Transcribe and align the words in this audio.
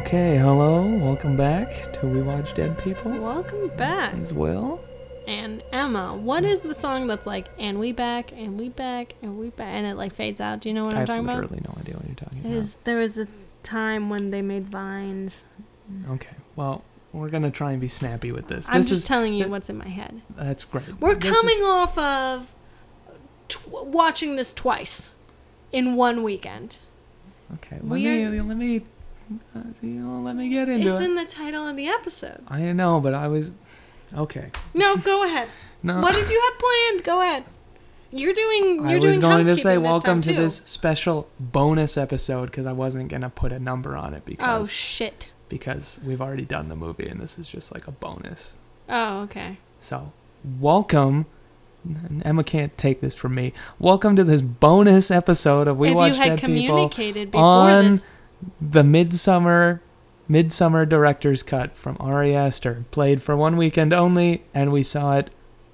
Okay, 0.00 0.36
hello, 0.36 0.86
welcome 0.98 1.36
back 1.36 1.92
to 1.94 2.06
We 2.06 2.22
Watch 2.22 2.54
Dead 2.54 2.76
People. 2.78 3.12
Welcome 3.12 3.68
back. 3.76 4.12
This 4.14 4.28
is 4.28 4.32
Will. 4.34 4.80
And 5.26 5.62
Emma, 5.72 6.14
what 6.14 6.44
is 6.44 6.60
the 6.60 6.74
song 6.74 7.06
that's 7.06 7.26
like, 7.26 7.48
and 7.58 7.78
we 7.80 7.92
back, 7.92 8.32
and 8.32 8.58
we 8.58 8.68
back, 8.68 9.14
and 9.22 9.38
we 9.38 9.48
back, 9.50 9.68
and 9.74 9.86
it 9.86 9.94
like 9.96 10.14
fades 10.14 10.40
out? 10.40 10.60
Do 10.60 10.68
you 10.68 10.74
know 10.74 10.84
what 10.84 10.94
I 10.94 11.00
I'm 11.00 11.06
talking 11.06 11.22
about? 11.24 11.32
I 11.38 11.40
have 11.40 11.50
literally 11.50 11.62
no 11.66 11.80
idea 11.80 11.94
what 11.96 12.06
you're 12.06 12.14
talking 12.14 12.38
It 12.40 12.46
about. 12.46 12.56
is, 12.58 12.76
there 12.84 12.98
was 12.98 13.18
a 13.18 13.26
time 13.62 14.10
when 14.10 14.30
they 14.30 14.42
made 14.42 14.68
vines. 14.68 15.46
Okay, 16.10 16.34
well, 16.56 16.82
we're 17.12 17.30
gonna 17.30 17.50
try 17.50 17.72
and 17.72 17.80
be 17.80 17.88
snappy 17.88 18.32
with 18.32 18.48
this. 18.48 18.68
I'm 18.68 18.78
this 18.82 18.88
just 18.90 19.02
is, 19.02 19.08
telling 19.08 19.32
you 19.34 19.44
th- 19.44 19.50
what's 19.50 19.70
in 19.70 19.78
my 19.78 19.88
head. 19.88 20.20
That's 20.36 20.64
great. 20.64 21.00
We're 21.00 21.14
This 21.14 21.32
is- 21.32 21.40
coming 21.40 21.62
off 21.62 21.96
of 21.96 22.52
tw- 23.48 23.86
watching 23.86 24.36
this 24.36 24.52
twice 24.52 25.10
in 25.74 25.96
one 25.96 26.22
weekend. 26.22 26.78
Okay, 27.54 27.76
let 27.76 27.84
we 27.84 28.04
me 28.04 28.40
let 28.40 28.56
me 28.56 28.82
uh, 29.56 29.60
you 29.82 29.88
know, 30.00 30.20
let 30.22 30.36
me 30.36 30.48
get 30.48 30.68
into 30.68 30.90
It's 30.92 31.00
it. 31.00 31.04
in 31.04 31.14
the 31.16 31.24
title 31.24 31.66
of 31.66 31.76
the 31.76 31.88
episode. 31.88 32.42
I 32.48 32.72
know, 32.72 33.00
but 33.00 33.12
I 33.14 33.26
was 33.28 33.52
okay. 34.16 34.50
No, 34.72 34.96
go 34.96 35.24
ahead. 35.24 35.48
No, 35.86 36.00
What 36.00 36.14
did 36.14 36.30
you 36.30 36.40
have 36.40 36.58
planned? 36.58 37.04
Go 37.04 37.20
ahead. 37.20 37.44
You're 38.10 38.32
doing. 38.32 38.76
You're 38.76 38.86
I 38.86 38.98
doing 39.00 39.06
was 39.06 39.18
going 39.18 39.44
to 39.44 39.56
say 39.58 39.76
welcome 39.76 40.22
to 40.22 40.30
too. 40.30 40.40
this 40.40 40.56
special 40.64 41.28
bonus 41.38 41.98
episode 41.98 42.46
because 42.46 42.64
I 42.64 42.72
wasn't 42.72 43.08
gonna 43.10 43.28
put 43.28 43.52
a 43.52 43.58
number 43.58 43.94
on 43.94 44.14
it 44.14 44.24
because 44.24 44.66
Oh 44.68 44.70
shit. 44.70 45.28
because 45.50 46.00
we've 46.02 46.22
already 46.22 46.46
done 46.46 46.70
the 46.70 46.74
movie 46.76 47.06
and 47.06 47.20
this 47.20 47.38
is 47.38 47.46
just 47.46 47.74
like 47.74 47.86
a 47.86 47.90
bonus. 47.90 48.54
Oh 48.88 49.22
okay. 49.24 49.58
So, 49.80 50.12
welcome. 50.58 51.26
Emma 52.22 52.44
can't 52.44 52.76
take 52.78 53.00
this 53.00 53.14
from 53.14 53.34
me. 53.34 53.52
Welcome 53.78 54.16
to 54.16 54.24
this 54.24 54.42
bonus 54.42 55.10
episode 55.10 55.68
of 55.68 55.78
We 55.78 55.90
if 55.90 55.94
Watch 55.94 56.12
you 56.12 56.18
had 56.18 56.24
Dead 56.24 56.40
People, 56.40 56.46
communicated 56.46 57.30
before 57.30 57.44
on 57.44 57.90
this, 57.90 58.06
the 58.60 58.82
Midsommar 58.82 59.80
Midsommar 60.28 60.88
Director's 60.88 61.42
Cut 61.42 61.76
from 61.76 61.96
Ari 62.00 62.34
Aster, 62.34 62.84
played 62.90 63.22
for 63.22 63.36
one 63.36 63.56
weekend 63.56 63.92
only, 63.92 64.44
and 64.54 64.72
we 64.72 64.82
saw 64.82 65.18
it 65.18 65.30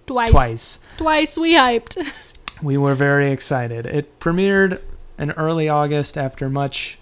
twice, 0.06 0.30
twice. 0.30 0.78
twice 0.96 1.38
we 1.38 1.54
hyped. 1.54 2.04
We 2.62 2.76
were 2.76 2.94
very 2.94 3.32
excited. 3.32 3.86
It 3.86 4.20
premiered 4.20 4.82
in 5.18 5.30
early 5.30 5.70
August 5.70 6.18
after 6.18 6.50
much 6.50 6.98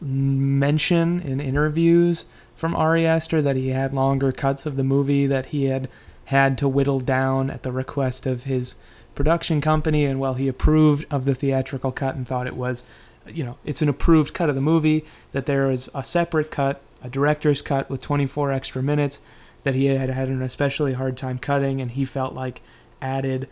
mention 0.00 1.20
in 1.20 1.40
interviews 1.40 2.26
from 2.54 2.76
Ari 2.76 3.04
Aster 3.04 3.42
that 3.42 3.56
he 3.56 3.70
had 3.70 3.92
longer 3.92 4.30
cuts 4.30 4.66
of 4.66 4.76
the 4.76 4.84
movie 4.84 5.26
that 5.26 5.46
he 5.46 5.64
had 5.64 5.88
had 6.28 6.58
to 6.58 6.68
whittle 6.68 7.00
down 7.00 7.48
at 7.50 7.62
the 7.62 7.72
request 7.72 8.26
of 8.26 8.44
his 8.44 8.74
production 9.14 9.60
company 9.60 10.04
and 10.04 10.20
while 10.20 10.34
he 10.34 10.46
approved 10.46 11.06
of 11.10 11.24
the 11.24 11.34
theatrical 11.34 11.90
cut 11.90 12.14
and 12.14 12.26
thought 12.28 12.46
it 12.46 12.54
was 12.54 12.84
you 13.26 13.42
know 13.42 13.56
it's 13.64 13.82
an 13.82 13.88
approved 13.88 14.32
cut 14.34 14.48
of 14.48 14.54
the 14.54 14.60
movie 14.60 15.04
that 15.32 15.46
there 15.46 15.70
is 15.70 15.90
a 15.94 16.04
separate 16.04 16.50
cut 16.50 16.80
a 17.02 17.08
director's 17.08 17.62
cut 17.62 17.88
with 17.90 18.00
24 18.00 18.52
extra 18.52 18.82
minutes 18.82 19.20
that 19.62 19.74
he 19.74 19.86
had 19.86 20.10
had 20.10 20.28
an 20.28 20.42
especially 20.42 20.92
hard 20.92 21.16
time 21.16 21.38
cutting 21.38 21.80
and 21.80 21.92
he 21.92 22.04
felt 22.04 22.34
like 22.34 22.60
added 23.02 23.48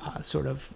uh, 0.00 0.20
sort 0.22 0.46
of 0.46 0.72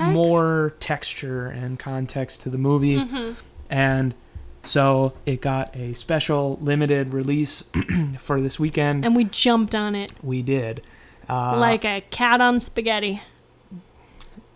l- 0.00 0.12
more 0.12 0.74
texture 0.80 1.46
and 1.46 1.78
context 1.78 2.40
to 2.42 2.50
the 2.50 2.58
movie. 2.58 2.98
Hmm 2.98 3.32
and 3.70 4.14
so 4.62 5.12
it 5.24 5.40
got 5.40 5.74
a 5.74 5.94
special 5.94 6.58
limited 6.60 7.12
release 7.14 7.62
for 8.18 8.40
this 8.40 8.58
weekend 8.60 9.04
And 9.04 9.14
we 9.16 9.24
jumped 9.24 9.74
on 9.74 9.94
it 9.94 10.12
we 10.22 10.42
did 10.42 10.82
uh, 11.28 11.56
like 11.58 11.84
a 11.84 12.00
cat 12.10 12.40
on 12.40 12.58
spaghetti. 12.60 13.20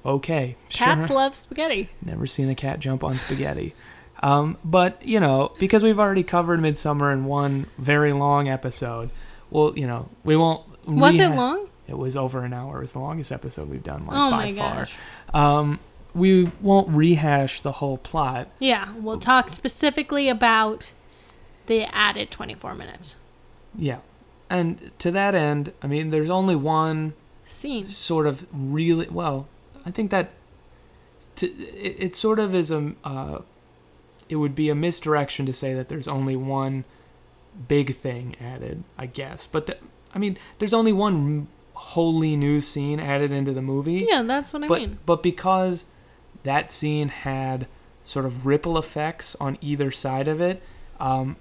okay 0.04 0.56
Cats 0.68 1.06
sure. 1.06 1.16
love 1.16 1.34
spaghetti. 1.34 1.90
never 2.04 2.26
seen 2.26 2.48
a 2.48 2.54
cat 2.54 2.80
jump 2.80 3.04
on 3.04 3.18
spaghetti 3.18 3.74
um, 4.22 4.56
but 4.64 5.04
you 5.06 5.20
know 5.20 5.52
because 5.58 5.82
we've 5.82 5.98
already 5.98 6.22
covered 6.22 6.60
midsommar 6.60 7.12
in 7.12 7.24
one 7.24 7.66
very 7.78 8.12
long 8.12 8.48
episode 8.48 9.10
well 9.50 9.72
you 9.76 9.86
know 9.86 10.08
we 10.24 10.36
won't 10.36 10.64
Was 10.86 11.14
it 11.14 11.28
long? 11.28 11.68
it 11.86 11.96
was 11.98 12.16
over 12.16 12.44
an 12.44 12.52
hour 12.52 12.78
it 12.78 12.80
was 12.80 12.92
the 12.92 12.98
longest 13.00 13.30
episode 13.32 13.68
we've 13.68 13.82
done 13.82 14.06
like 14.06 14.18
oh 14.20 14.30
by 14.30 14.44
my 14.46 14.52
far 14.52 14.88
um, 15.34 15.78
we 16.14 16.44
won't 16.60 16.88
rehash 16.88 17.60
the 17.60 17.72
whole 17.72 17.96
plot 17.98 18.48
Yeah, 18.58 18.92
we'll 18.96 19.18
talk 19.18 19.48
specifically 19.50 20.28
about 20.28 20.92
the 21.66 21.84
added 21.94 22.30
24 22.30 22.74
minutes 22.74 23.14
Yeah. 23.76 24.00
And 24.50 24.90
to 24.98 25.10
that 25.12 25.34
end, 25.34 25.72
I 25.82 25.86
mean, 25.86 26.10
there's 26.10 26.28
only 26.28 26.54
one 26.54 27.14
scene. 27.46 27.86
sort 27.86 28.26
of 28.26 28.46
really, 28.52 29.08
well, 29.08 29.48
I 29.86 29.90
think 29.90 30.10
that 30.10 30.30
to, 31.36 31.46
it, 31.46 31.96
it 31.98 32.16
sort 32.16 32.38
of 32.38 32.54
is 32.54 32.70
a, 32.70 32.92
uh, 33.02 33.38
it 34.28 34.36
would 34.36 34.54
be 34.54 34.68
a 34.68 34.74
misdirection 34.74 35.46
to 35.46 35.52
say 35.54 35.72
that 35.72 35.88
there's 35.88 36.06
only 36.06 36.36
one 36.36 36.84
big 37.66 37.94
thing 37.94 38.36
added, 38.40 38.84
I 38.98 39.06
guess. 39.06 39.46
But, 39.46 39.66
the, 39.68 39.78
I 40.14 40.18
mean, 40.18 40.36
there's 40.58 40.74
only 40.74 40.92
one 40.92 41.48
wholly 41.72 42.36
new 42.36 42.60
scene 42.60 43.00
added 43.00 43.32
into 43.32 43.52
the 43.54 43.62
movie. 43.62 44.06
Yeah, 44.06 44.22
that's 44.22 44.52
what 44.52 44.64
I 44.64 44.66
but, 44.66 44.80
mean. 44.80 44.98
but 45.06 45.22
because 45.22 45.86
that 46.44 46.72
scene 46.72 47.08
had 47.08 47.66
sort 48.04 48.24
of 48.26 48.46
ripple 48.46 48.76
effects 48.78 49.36
on 49.40 49.56
either 49.60 49.90
side 49.90 50.28
of 50.28 50.40
it, 50.40 50.62
um, 50.98 51.36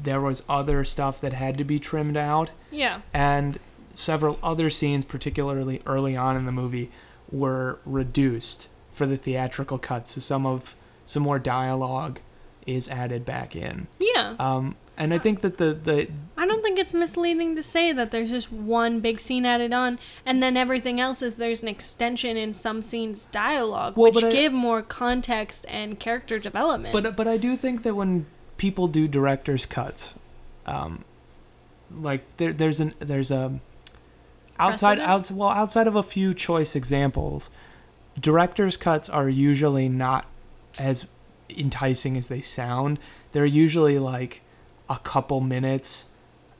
there 0.00 0.20
was 0.20 0.42
other 0.48 0.84
stuff 0.84 1.20
that 1.20 1.32
had 1.32 1.56
to 1.58 1.64
be 1.64 1.78
trimmed 1.78 2.16
out 2.16 2.50
Yeah. 2.70 3.00
and 3.12 3.58
several 3.94 4.38
other 4.42 4.70
scenes, 4.70 5.04
particularly 5.04 5.82
early 5.86 6.16
on 6.16 6.36
in 6.36 6.46
the 6.46 6.52
movie, 6.52 6.90
were 7.30 7.78
reduced 7.84 8.68
for 8.90 9.06
the 9.06 9.16
theatrical 9.16 9.78
cut. 9.78 10.08
So 10.08 10.20
some 10.20 10.46
of 10.46 10.74
some 11.06 11.22
more 11.22 11.38
dialogue 11.38 12.18
is 12.66 12.88
added 12.88 13.24
back 13.24 13.54
in. 13.54 13.86
Yeah. 13.98 14.34
Um, 14.38 14.74
and 14.96 15.12
I 15.14 15.18
think 15.18 15.40
that 15.40 15.56
the 15.58 15.72
the 15.74 16.08
I 16.36 16.46
don't 16.46 16.62
think 16.62 16.78
it's 16.78 16.92
misleading 16.94 17.54
to 17.56 17.62
say 17.62 17.92
that 17.92 18.10
there's 18.10 18.30
just 18.30 18.52
one 18.52 19.00
big 19.00 19.20
scene 19.20 19.44
added 19.46 19.72
on, 19.72 19.98
and 20.26 20.42
then 20.42 20.56
everything 20.56 21.00
else 21.00 21.22
is 21.22 21.36
there's 21.36 21.62
an 21.62 21.68
extension 21.68 22.36
in 22.36 22.52
some 22.52 22.82
scenes 22.82 23.26
dialogue, 23.26 23.96
Well, 23.96 24.12
which 24.12 24.24
I- 24.24 24.32
give 24.32 24.52
more 24.52 24.82
context 24.82 25.64
and 25.68 25.98
character 25.98 26.38
development. 26.38 26.92
but 26.92 27.16
but 27.16 27.26
I 27.28 27.36
do 27.36 27.56
think 27.56 27.82
that 27.82 27.94
when 27.94 28.26
people 28.56 28.86
do 28.88 29.06
director's 29.08 29.66
cuts, 29.66 30.14
um, 30.66 31.04
like 31.92 32.24
there 32.38 32.52
there's 32.52 32.80
an 32.80 32.94
there's 32.98 33.30
a 33.30 33.58
outside 34.58 34.98
Precedent? 34.98 35.08
outs 35.10 35.30
well 35.30 35.48
outside 35.50 35.86
of 35.86 35.96
a 35.96 36.02
few 36.02 36.34
choice 36.34 36.76
examples, 36.76 37.50
director's 38.20 38.76
cuts 38.76 39.08
are 39.08 39.28
usually 39.28 39.88
not 39.88 40.26
as 40.78 41.06
enticing 41.50 42.16
as 42.16 42.28
they 42.28 42.40
sound. 42.40 42.98
They're 43.32 43.44
usually 43.46 43.98
like 43.98 44.40
a 44.88 44.98
couple 44.98 45.40
minutes 45.40 46.06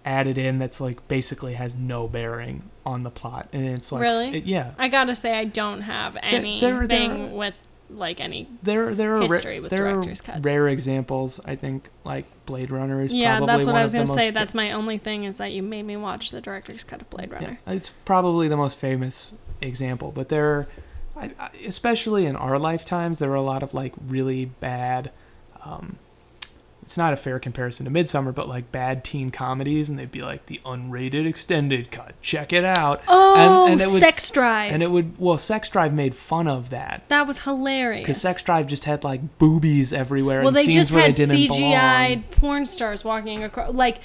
added 0.05 0.37
in 0.37 0.59
that's 0.59 0.81
like 0.81 1.07
basically 1.09 1.55
has 1.55 1.75
no 1.75 2.07
bearing 2.07 2.62
on 2.85 3.03
the 3.05 3.11
plot 3.11 3.49
and 3.53 3.67
it's 3.67 3.91
like 3.91 4.03
Really? 4.03 4.37
it- 4.39 4.45
yeah 4.45 4.73
I 4.79 4.89
gotta 4.89 5.15
say, 5.15 5.33
I 5.39 5.45
don't 5.45 5.81
have 5.83 6.17
anything 6.23 6.61
there- 6.61 6.87
there- 6.87 7.27
with 7.29 7.55
like 7.91 8.19
any. 8.21 8.49
there 8.63 8.95
there 8.95 9.17
are 9.17 9.21
ra- 9.21 9.27
with 9.61 9.71
there 9.71 9.87
are 9.87 9.93
director's 9.93 10.21
cuts. 10.23 10.41
rare 10.45 10.69
examples 10.69 11.39
i 11.45 11.55
think 11.55 11.89
like 12.03 12.25
blade 12.47 12.71
runner 12.71 13.01
is 13.03 13.13
Yeah, 13.13 13.37
probably 13.37 13.55
that's 13.55 13.67
what 13.67 13.73
one 13.73 13.81
I 13.81 13.83
was 13.84 13.93
gonna 13.95 14.07
say. 14.07 14.29
fa- 14.29 14.34
That's 14.34 14.55
my 14.55 14.73
only 14.73 14.99
thing 14.99 15.25
is 15.25 15.37
that 15.37 15.53
you 15.53 15.63
made 15.63 15.84
me 15.84 15.97
watch 15.97 16.31
the 16.31 16.41
director's 16.41 16.83
cut 16.83 17.01
of 17.03 17.09
Blade 17.11 17.31
Runner. 17.31 17.59
Yeah, 17.67 17.73
it's 17.75 17.91
probably 17.91 18.49
the 18.49 18.57
most 18.57 18.79
famous 18.79 19.33
example, 19.63 20.13
but 20.15 20.29
there, 20.29 20.47
are, 20.51 20.69
I, 21.17 21.31
I, 21.39 21.51
especially 21.67 22.27
in 22.27 22.37
our 22.37 22.59
lifetimes, 22.59 23.19
there 23.21 23.31
are 23.31 23.34
a 23.37 23.43
lot 23.43 23.63
of 23.63 23.73
like 23.75 23.93
really 24.09 24.47
bad. 24.47 25.11
Um, 25.65 25.97
it's 26.84 26.99
not 26.99 27.15
a 27.15 27.17
fair 27.17 27.39
comparison 27.39 27.87
to 27.87 27.91
Midsommar, 27.91 28.34
but 28.34 28.47
like 28.47 28.71
bad 28.71 29.05
teen 29.05 29.31
comedies, 29.31 29.89
and 29.89 29.99
they'd 29.99 30.11
be 30.12 30.21
like 30.21 30.45
the 30.47 30.61
unrated 30.67 31.27
extended 31.27 31.91
cut. 31.91 32.12
Check 32.21 32.53
it 32.53 32.62
out. 32.62 33.03
Oh, 33.09 33.67
and 33.67 33.81
it 33.81 33.86
would- 33.86 34.01
Sex 34.01 34.28
Drive. 34.31 34.71
And 34.72 34.83
it 34.83 34.91
would 34.91 35.19
well, 35.19 35.39
Sex 35.39 35.71
Drive 35.71 35.95
made 35.95 36.15
fun 36.15 36.47
of 36.47 36.69
that 36.71 37.03
that 37.09 37.27
was 37.27 37.41
hilarious. 37.41 38.03
because 38.03 38.21
Sex 38.21 38.42
Drive 38.42 38.66
just 38.66 38.84
had 38.84 39.03
like 39.03 39.39
boobies 39.39 39.92
everywhere 39.95 40.41
well, 40.41 40.48
and 40.48 40.57
they 40.57 40.65
scenes 40.65 40.75
just 40.75 40.92
where 40.92 41.03
had 41.04 41.15
they 41.15 41.27
didn't 41.27 41.57
CGI 41.57 42.22
porn 42.33 42.66
stars 42.66 43.03
walking 43.03 43.42
across, 43.42 43.72
like 43.72 43.98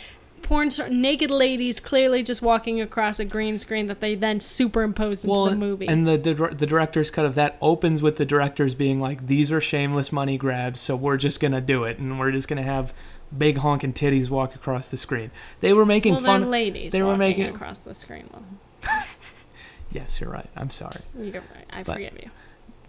porn 0.49 0.71
star, 0.71 0.89
naked 0.89 1.29
ladies 1.29 1.79
clearly 1.79 2.23
just 2.23 2.41
walking 2.41 2.81
across 2.81 3.19
a 3.19 3.25
green 3.25 3.55
screen 3.55 3.85
that 3.85 3.99
they 3.99 4.15
then 4.15 4.39
superimposed 4.39 5.23
into 5.23 5.49
the 5.51 5.55
movie. 5.55 5.87
And 5.87 6.07
the, 6.07 6.17
the 6.17 6.33
the 6.33 6.65
director's 6.65 7.11
cut 7.11 7.23
of 7.23 7.35
that 7.35 7.55
opens 7.61 8.01
with 8.01 8.17
the 8.17 8.25
directors 8.25 8.73
being 8.73 8.99
like, 8.99 9.27
"These 9.27 9.51
are 9.51 9.61
shameless 9.61 10.11
money 10.11 10.39
grabs, 10.39 10.81
so 10.81 10.95
we're 10.95 11.17
just 11.17 11.39
gonna 11.39 11.61
do 11.61 11.83
it, 11.83 11.99
and 11.99 12.19
we're 12.19 12.31
just 12.31 12.47
gonna 12.47 12.63
have 12.63 12.95
big 13.37 13.59
honking 13.59 13.93
titties 13.93 14.31
walk 14.31 14.55
across 14.55 14.89
the 14.89 14.97
screen." 14.97 15.29
They 15.61 15.71
were 15.71 15.85
making 15.85 16.15
well, 16.15 16.23
fun. 16.23 16.49
ladies 16.49 16.91
they 16.93 17.03
were 17.03 17.15
making- 17.15 17.45
across 17.45 17.81
the 17.81 17.93
screen. 17.93 18.27
Well, 18.33 19.03
yes, 19.91 20.19
you're 20.19 20.31
right. 20.31 20.49
I'm 20.55 20.71
sorry, 20.71 21.01
you're 21.15 21.43
right. 21.55 21.65
I 21.69 21.83
But- 21.83 21.93
forgive 21.93 22.13
you. 22.23 22.31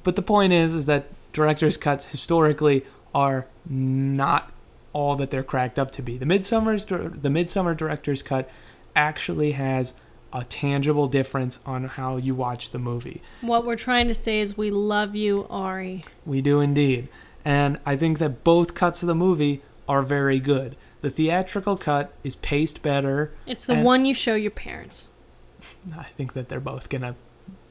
but 0.02 0.16
the 0.16 0.22
point 0.22 0.54
is, 0.54 0.74
is 0.74 0.86
that 0.86 1.08
director's 1.34 1.76
cuts 1.76 2.06
historically 2.06 2.86
are 3.14 3.46
not 3.68 4.50
all 4.92 5.16
that 5.16 5.30
they're 5.30 5.42
cracked 5.42 5.78
up 5.78 5.90
to 5.92 6.02
be. 6.02 6.18
The 6.18 6.26
midsommar's 6.26 6.86
the 6.86 7.28
midsommar 7.28 7.76
director's 7.76 8.22
cut 8.22 8.50
actually 8.96 9.52
has 9.52 9.94
a 10.32 10.44
tangible 10.44 11.08
difference 11.08 11.58
on 11.66 11.84
how 11.84 12.16
you 12.16 12.34
watch 12.34 12.70
the 12.70 12.78
movie. 12.78 13.20
What 13.40 13.64
we're 13.66 13.76
trying 13.76 14.08
to 14.08 14.14
say 14.14 14.40
is 14.40 14.56
we 14.56 14.70
love 14.70 15.16
you, 15.16 15.46
Ari. 15.50 16.04
We 16.24 16.40
do 16.40 16.60
indeed. 16.60 17.08
And 17.44 17.78
I 17.86 17.96
think 17.96 18.18
that 18.18 18.44
both 18.44 18.74
cuts 18.74 19.02
of 19.02 19.06
the 19.06 19.14
movie 19.14 19.62
are 19.88 20.02
very 20.02 20.38
good. 20.38 20.76
The 21.00 21.10
theatrical 21.10 21.76
cut 21.76 22.12
is 22.22 22.34
paced 22.36 22.82
better. 22.82 23.32
It's 23.46 23.64
the 23.64 23.76
one 23.76 24.04
you 24.04 24.14
show 24.14 24.34
your 24.34 24.50
parents. 24.50 25.06
I 25.96 26.04
think 26.04 26.34
that 26.34 26.48
they're 26.48 26.60
both 26.60 26.88
going 26.88 27.02
to 27.02 27.14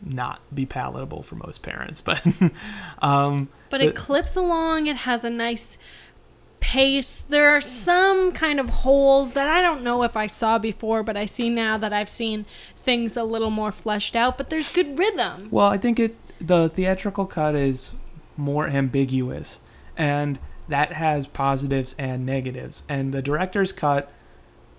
not 0.01 0.41
be 0.53 0.65
palatable 0.65 1.23
for 1.23 1.35
most 1.35 1.61
parents, 1.61 2.01
but 2.01 2.21
um 3.01 3.49
But 3.69 3.81
it 3.81 3.95
The- 3.95 4.01
clips 4.01 4.35
along. 4.35 4.87
It 4.87 4.97
has 4.97 5.23
a 5.23 5.29
nice 5.29 5.77
pace. 6.59 7.21
There 7.21 7.49
are 7.49 7.61
some 7.61 8.31
kind 8.31 8.59
of 8.59 8.69
holes 8.69 9.33
that 9.33 9.47
I 9.47 9.61
don't 9.61 9.83
know 9.83 10.03
if 10.03 10.15
I 10.17 10.27
saw 10.27 10.57
before, 10.57 11.03
but 11.03 11.17
I 11.17 11.25
see 11.25 11.49
now 11.49 11.77
that 11.77 11.93
I've 11.93 12.09
seen 12.09 12.45
things 12.77 13.15
a 13.17 13.23
little 13.23 13.49
more 13.49 13.71
fleshed 13.71 14.15
out. 14.15 14.37
But 14.37 14.49
there's 14.49 14.69
good 14.69 14.97
rhythm. 14.97 15.47
Well, 15.51 15.67
I 15.67 15.77
think 15.77 15.99
it 15.99 16.15
the 16.39 16.69
theatrical 16.69 17.25
cut 17.25 17.53
is 17.55 17.93
more 18.37 18.67
ambiguous 18.67 19.59
and 19.97 20.39
that 20.69 20.93
has 20.93 21.27
positives 21.27 21.93
and 21.99 22.25
negatives. 22.25 22.83
And 22.87 23.13
the 23.13 23.21
director's 23.21 23.71
cut 23.73 24.11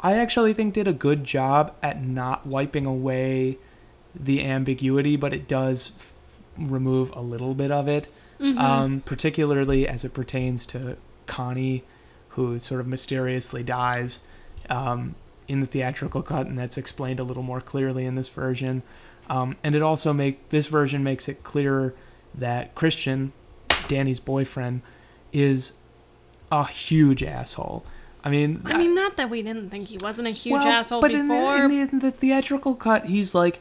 I 0.03 0.15
actually 0.15 0.55
think 0.55 0.73
did 0.73 0.89
a 0.89 0.95
good 0.95 1.25
job 1.25 1.75
at 1.83 2.03
not 2.03 2.47
wiping 2.47 2.87
away 2.87 3.59
the 4.15 4.43
ambiguity, 4.43 5.15
but 5.17 5.35
it 5.35 5.47
does 5.47 5.93
f- 5.99 6.15
remove 6.57 7.13
a 7.15 7.21
little 7.21 7.53
bit 7.55 7.71
of 7.71 7.87
it. 7.87 8.09
Mhm. 8.41 8.59
Um, 8.59 9.03
particularly 9.05 9.87
as 9.87 10.03
it 10.03 10.15
pertains 10.15 10.65
to 10.67 10.97
Connie, 11.31 11.85
who 12.31 12.59
sort 12.59 12.81
of 12.81 12.87
mysteriously 12.87 13.63
dies 13.63 14.21
um, 14.69 15.15
in 15.49 15.61
the 15.61 15.67
theatrical 15.67 16.23
cut, 16.23 16.47
and 16.47 16.59
that's 16.59 16.77
explained 16.77 17.21
a 17.21 17.23
little 17.23 17.43
more 17.45 17.61
clearly 17.61 18.05
in 18.05 18.17
this 18.17 18.29
version. 18.29 18.83
Um, 19.29 19.57
and 19.63 19.77
it 19.77 19.83
also 19.83 20.13
make 20.13 20.49
this 20.49 20.67
version 20.67 21.05
makes 21.05 21.29
it 21.29 21.45
clearer 21.45 21.95
that 22.35 22.75
Christian, 22.75 23.33
Dani's 23.87 24.19
boyfriend, 24.21 24.83
is 25.33 25.75
a 26.51 26.67
huge 26.67 27.23
asshole. 27.23 27.85
I 28.25 28.29
mean, 28.29 28.61
I 28.65 28.77
mean, 28.77 28.95
not 28.95 29.17
that 29.17 29.31
we 29.31 29.43
didn't 29.43 29.71
think 29.71 29.87
he 29.87 29.99
wasn't 29.99 30.29
a 30.29 30.33
huge 30.33 30.65
well, 30.65 30.67
asshole 30.67 31.01
but 31.01 31.13
in 31.13 31.29
the- 31.29 31.35
before. 31.35 31.57
in 31.65 31.69
the, 31.69 31.81
in 31.81 31.99
the 32.01 32.11
theatrical 32.11 32.75
cut, 32.75 33.07
he's 33.07 33.35
like, 33.35 33.61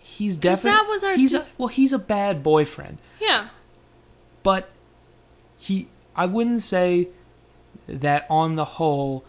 he's 0.00 0.36
definitely 0.36 0.78
that 0.78 0.88
was 0.88 1.04
our 1.04 1.14
he's 1.14 1.32
di- 1.32 1.38
a, 1.38 1.46
well, 1.58 1.68
he's 1.68 1.92
a 1.92 1.98
bad 1.98 2.42
boyfriend 2.42 2.96
yeah. 3.20 3.48
but 4.42 4.70
he 5.58 5.86
I 6.18 6.26
wouldn't 6.26 6.62
say 6.62 7.08
that 7.86 8.26
on 8.28 8.56
the 8.56 8.64
whole 8.64 9.24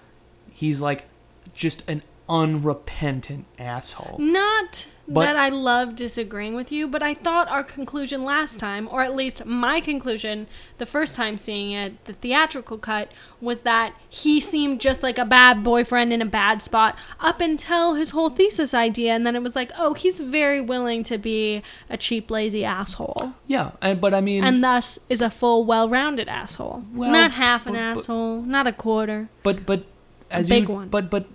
he's 0.52 0.82
like 0.82 1.06
just 1.54 1.88
an 1.88 2.02
unrepentant 2.30 3.46
asshole. 3.58 4.18
Not 4.20 4.86
But- 5.08 5.22
that 5.26 5.36
I 5.36 5.50
love 5.50 5.96
disagreeing 5.96 6.54
with 6.56 6.72
you, 6.72 6.88
but 6.88 7.02
I 7.02 7.16
thought 7.16 7.50
our 7.50 7.64
conclusion 7.64 8.24
last 8.24 8.60
time, 8.60 8.88
or 8.92 9.02
at 9.02 9.16
least 9.16 9.46
my 9.48 9.82
conclusion 9.82 10.46
the 10.78 10.86
first 10.86 11.16
time 11.16 11.38
seeing 11.40 11.72
it, 11.72 12.06
the 12.06 12.14
theatrical 12.14 12.78
cut, 12.78 13.10
was 13.42 13.62
that 13.62 13.94
he 14.08 14.40
seemed 14.40 14.80
just 14.80 15.02
like 15.02 15.18
a 15.18 15.26
bad 15.26 15.64
boyfriend 15.64 16.14
in 16.14 16.22
a 16.22 16.26
bad 16.28 16.62
spot 16.62 16.96
up 17.20 17.42
until 17.42 17.96
his 17.96 18.12
whole 18.12 18.30
thesis 18.30 18.74
idea. 18.76 19.14
And 19.14 19.26
then 19.26 19.36
it 19.36 19.42
was 19.42 19.56
like, 19.56 19.72
oh, 19.78 19.96
he's 19.96 20.20
very 20.20 20.62
willing 20.62 21.02
to 21.04 21.18
be 21.18 21.64
a 21.90 21.98
cheap, 21.98 22.30
lazy 22.30 22.64
asshole. 22.64 23.34
Yeah, 23.48 23.72
and 23.82 24.00
but 24.00 24.14
I 24.14 24.22
mean 24.22 24.44
And 24.44 24.64
thus 24.64 25.00
is 25.10 25.22
a 25.22 25.32
full, 25.32 25.66
well 25.66 25.90
rounded 25.90 26.28
asshole. 26.30 26.84
Well, 26.94 27.12
not 27.12 27.32
half 27.32 27.66
an 27.66 27.74
but- 27.74 27.80
but- 27.80 28.00
asshole, 28.00 28.42
not 28.44 28.68
a 28.68 28.72
quarter. 28.74 29.30
but 29.42 29.66
but 29.66 29.86
as 30.30 30.48
big 30.48 30.68
you 30.70 30.76
one. 30.76 30.90
but 30.90 31.10
but 31.10 31.26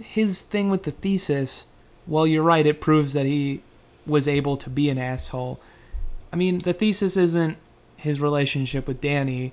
his 0.00 0.42
thing 0.42 0.70
with 0.70 0.84
the 0.84 0.90
thesis, 0.90 1.66
well 2.06 2.26
you're 2.26 2.42
right, 2.42 2.66
it 2.66 2.80
proves 2.80 3.12
that 3.12 3.26
he 3.26 3.62
was 4.06 4.26
able 4.26 4.56
to 4.56 4.70
be 4.70 4.88
an 4.88 4.98
asshole. 4.98 5.60
I 6.32 6.36
mean, 6.36 6.58
the 6.58 6.72
thesis 6.72 7.16
isn't 7.16 7.56
his 7.96 8.20
relationship 8.20 8.86
with 8.86 9.00
Dani 9.00 9.52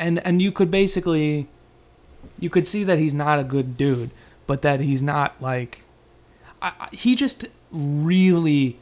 and 0.00 0.18
and 0.26 0.40
you 0.42 0.50
could 0.50 0.70
basically 0.70 1.46
you 2.40 2.50
could 2.50 2.66
see 2.66 2.82
that 2.84 2.98
he's 2.98 3.14
not 3.14 3.38
a 3.38 3.44
good 3.44 3.76
dude, 3.76 4.10
but 4.46 4.62
that 4.62 4.80
he's 4.80 5.02
not 5.02 5.40
like 5.40 5.82
I, 6.60 6.88
he 6.90 7.14
just 7.14 7.46
really 7.70 8.78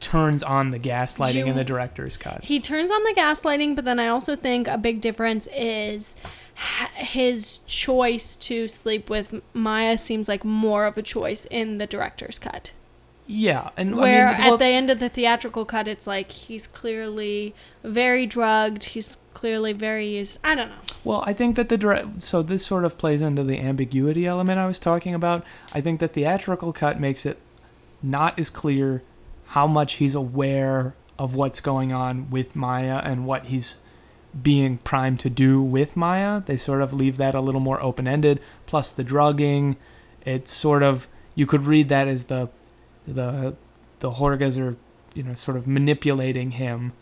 turns 0.00 0.42
on 0.42 0.70
the 0.70 0.78
gaslighting 0.78 1.46
in 1.46 1.56
the 1.56 1.64
director's 1.64 2.16
cut. 2.16 2.44
He 2.44 2.58
turns 2.58 2.90
on 2.90 3.02
the 3.04 3.14
gaslighting, 3.16 3.76
but 3.76 3.84
then 3.84 4.00
I 4.00 4.08
also 4.08 4.34
think 4.34 4.66
a 4.66 4.78
big 4.78 5.00
difference 5.00 5.46
is 5.54 6.16
his 6.94 7.58
choice 7.66 8.36
to 8.36 8.66
sleep 8.68 9.08
with 9.08 9.42
Maya 9.54 9.98
seems 9.98 10.28
like 10.28 10.44
more 10.44 10.86
of 10.86 10.98
a 10.98 11.02
choice 11.02 11.44
in 11.46 11.78
the 11.78 11.86
director's 11.86 12.38
cut. 12.38 12.72
Yeah, 13.32 13.70
and 13.76 13.96
Where 13.96 14.26
I 14.26 14.32
mean, 14.32 14.44
well, 14.44 14.54
at 14.54 14.58
the 14.58 14.66
end 14.66 14.90
of 14.90 14.98
the 14.98 15.08
theatrical 15.08 15.64
cut, 15.64 15.86
it's 15.86 16.04
like 16.04 16.32
he's 16.32 16.66
clearly 16.66 17.54
very 17.84 18.26
drugged. 18.26 18.86
He's 18.86 19.18
clearly 19.34 19.72
very 19.72 20.16
used. 20.16 20.40
I 20.42 20.56
don't 20.56 20.70
know. 20.70 20.80
Well, 21.04 21.22
I 21.24 21.32
think 21.32 21.54
that 21.54 21.68
the 21.68 21.78
direct 21.78 22.22
so 22.22 22.42
this 22.42 22.66
sort 22.66 22.84
of 22.84 22.98
plays 22.98 23.22
into 23.22 23.44
the 23.44 23.60
ambiguity 23.60 24.26
element 24.26 24.58
I 24.58 24.66
was 24.66 24.80
talking 24.80 25.14
about. 25.14 25.44
I 25.72 25.80
think 25.80 26.00
the 26.00 26.08
theatrical 26.08 26.72
cut 26.72 26.98
makes 26.98 27.24
it 27.24 27.38
not 28.02 28.36
as 28.36 28.50
clear 28.50 29.02
how 29.50 29.66
much 29.66 29.94
he's 29.94 30.14
aware 30.14 30.94
of 31.18 31.34
what's 31.34 31.60
going 31.60 31.92
on 31.92 32.30
with 32.30 32.54
Maya 32.56 33.00
and 33.04 33.26
what 33.26 33.46
he's 33.46 33.78
being 34.42 34.78
primed 34.78 35.18
to 35.20 35.28
do 35.30 35.60
with 35.60 35.96
Maya. 35.96 36.40
They 36.46 36.56
sort 36.56 36.82
of 36.82 36.92
leave 36.92 37.16
that 37.16 37.34
a 37.34 37.40
little 37.40 37.60
more 37.60 37.82
open-ended. 37.82 38.40
Plus 38.66 38.90
the 38.90 39.02
drugging, 39.04 39.76
it's 40.24 40.52
sort 40.52 40.82
of 40.82 41.08
you 41.34 41.46
could 41.46 41.66
read 41.66 41.88
that 41.88 42.06
as 42.08 42.24
the 42.24 42.48
the 43.06 43.54
the 44.00 44.12
Hårgas 44.12 44.58
are 44.60 44.76
you 45.14 45.22
know 45.24 45.34
sort 45.34 45.56
of 45.56 45.66
manipulating 45.66 46.52
him. 46.52 46.92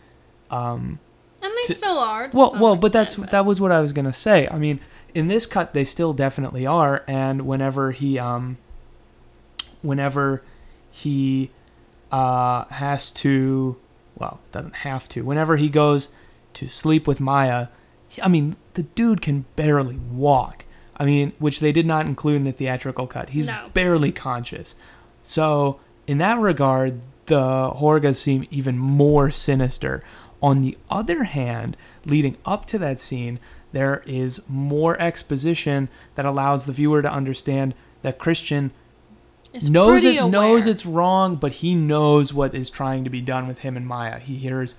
Um, 0.49 0.99
And 1.41 1.53
they 1.55 1.67
To- 1.67 1.73
still 1.75 1.99
are. 1.99 2.29
well, 2.33 2.55
well, 2.59 2.75
but 2.75 2.91
that's 2.91 3.13
extent, 3.13 3.31
that 3.31 3.45
was 3.45 3.61
what 3.61 3.71
I 3.71 3.79
was 3.79 3.93
gonna 3.93 4.11
say. 4.11 4.47
I 4.49 4.57
mean, 4.57 4.79
in 5.13 5.27
this 5.27 5.45
cut, 5.45 5.73
they 5.73 5.83
still 5.83 6.13
definitely 6.13 6.65
are, 6.65 7.03
and 7.07 7.43
whenever 7.43 7.91
he 7.91 8.17
um, 8.17 8.57
whenever 9.81 10.41
he 10.91 11.51
uh 12.11 12.65
has 12.65 13.11
to, 13.11 13.77
well, 14.15 14.39
doesn't 14.51 14.75
have 14.77 15.07
to. 15.09 15.21
Whenever 15.23 15.57
he 15.57 15.69
goes 15.69 16.09
to 16.53 16.67
sleep 16.67 17.07
with 17.07 17.19
Maya, 17.21 17.67
I 18.21 18.27
mean, 18.27 18.55
the 18.73 18.83
dude 18.83 19.21
can 19.21 19.45
barely 19.55 19.97
walk. 19.97 20.65
I 20.97 21.05
mean, 21.05 21.31
which 21.39 21.59
they 21.59 21.71
did 21.71 21.85
not 21.85 22.05
include 22.05 22.37
in 22.37 22.43
the 22.43 22.51
theatrical 22.51 23.07
cut. 23.07 23.29
He's 23.29 23.47
No. 23.47 23.69
barely 23.73 24.11
conscious. 24.11 24.75
So, 25.21 25.79
in 26.07 26.17
that 26.17 26.39
regard, 26.39 27.01
the 27.27 27.71
Hårgas 27.71 28.15
seem 28.17 28.47
even 28.51 28.77
more 28.77 29.29
sinister. 29.31 30.03
On 30.41 30.61
the 30.61 30.77
other 30.89 31.23
hand, 31.25 31.77
leading 32.05 32.37
up 32.45 32.65
to 32.67 32.77
that 32.79 32.99
scene, 32.99 33.39
there 33.71 34.01
is 34.07 34.41
more 34.49 34.99
exposition 34.99 35.89
that 36.15 36.25
allows 36.25 36.65
the 36.65 36.71
viewer 36.73 37.01
to 37.01 37.11
understand 37.11 37.75
that 38.01 38.17
Christian 38.17 38.71
Is 39.51 39.69
knows 39.69 40.05
it 40.05 40.23
knows 40.25 40.67
it's 40.67 40.85
wrong, 40.85 41.35
but 41.35 41.53
he 41.53 41.73
knows 41.73 42.33
what 42.33 42.53
is 42.53 42.69
trying 42.69 43.03
to 43.03 43.09
be 43.09 43.21
done 43.21 43.47
with 43.47 43.59
him 43.59 43.75
and 43.75 43.87
Maya. 43.87 44.19
He 44.19 44.37
hears 44.37 44.75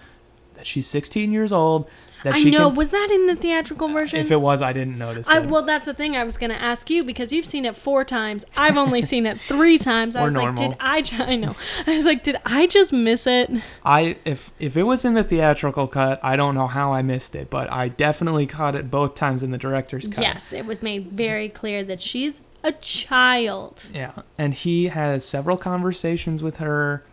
that 0.54 0.66
she's 0.66 0.86
16 0.86 1.32
years 1.32 1.52
old. 1.52 1.88
That 2.22 2.34
I 2.34 2.38
she 2.38 2.50
know. 2.50 2.68
Can, 2.68 2.76
was 2.76 2.90
that 2.90 3.08
in 3.10 3.26
the 3.26 3.34
theatrical 3.34 3.88
version? 3.88 4.20
if 4.20 4.30
it 4.30 4.40
was, 4.40 4.60
I 4.60 4.74
didn't 4.74 4.98
notice 4.98 5.28
I, 5.30 5.38
well, 5.38 5.62
that's 5.62 5.86
the 5.86 5.94
thing 5.94 6.16
I 6.16 6.22
was 6.22 6.36
going 6.36 6.50
to 6.50 6.60
ask 6.60 6.90
you 6.90 7.02
because 7.02 7.32
you've 7.32 7.46
seen 7.46 7.64
it 7.64 7.74
four 7.74 8.04
times. 8.04 8.44
I've 8.58 8.76
only 8.76 9.00
seen 9.12 9.24
it 9.24 9.40
three 9.40 9.78
times. 9.78 10.16
I 10.16 10.24
was 10.24 10.36
like, 10.36 10.54
did 10.54 10.76
I? 10.78 11.02
I 11.18 11.36
know. 11.36 11.56
I 11.86 11.94
was 11.94 12.04
like, 12.04 12.22
did 12.22 12.36
I 12.44 12.66
just 12.66 12.92
miss 12.92 13.26
it? 13.26 13.50
I 13.86 14.18
if 14.26 14.52
if 14.58 14.76
it 14.76 14.82
was 14.82 15.04
in 15.06 15.14
the 15.14 15.24
theatrical 15.24 15.86
cut, 15.86 16.20
I 16.22 16.36
don't 16.36 16.54
know 16.54 16.66
how 16.66 16.92
I 16.92 17.00
missed 17.00 17.34
it, 17.34 17.48
but 17.48 17.72
I 17.72 17.88
definitely 17.88 18.46
caught 18.46 18.76
it 18.76 18.90
both 18.90 19.14
times 19.14 19.42
in 19.42 19.50
the 19.50 19.58
director's 19.58 20.06
cut. 20.06 20.20
Yes, 20.20 20.52
it 20.52 20.66
was 20.66 20.82
made 20.82 21.06
very 21.06 21.48
clear 21.48 21.82
that 21.84 22.02
she's 22.02 22.42
a 22.62 22.72
child. 22.72 23.86
Yeah, 23.92 24.12
and 24.38 24.54
he 24.54 24.86
has 24.88 25.24
several 25.24 25.56
conversations 25.56 26.42
with 26.42 26.58
her, 26.58 27.04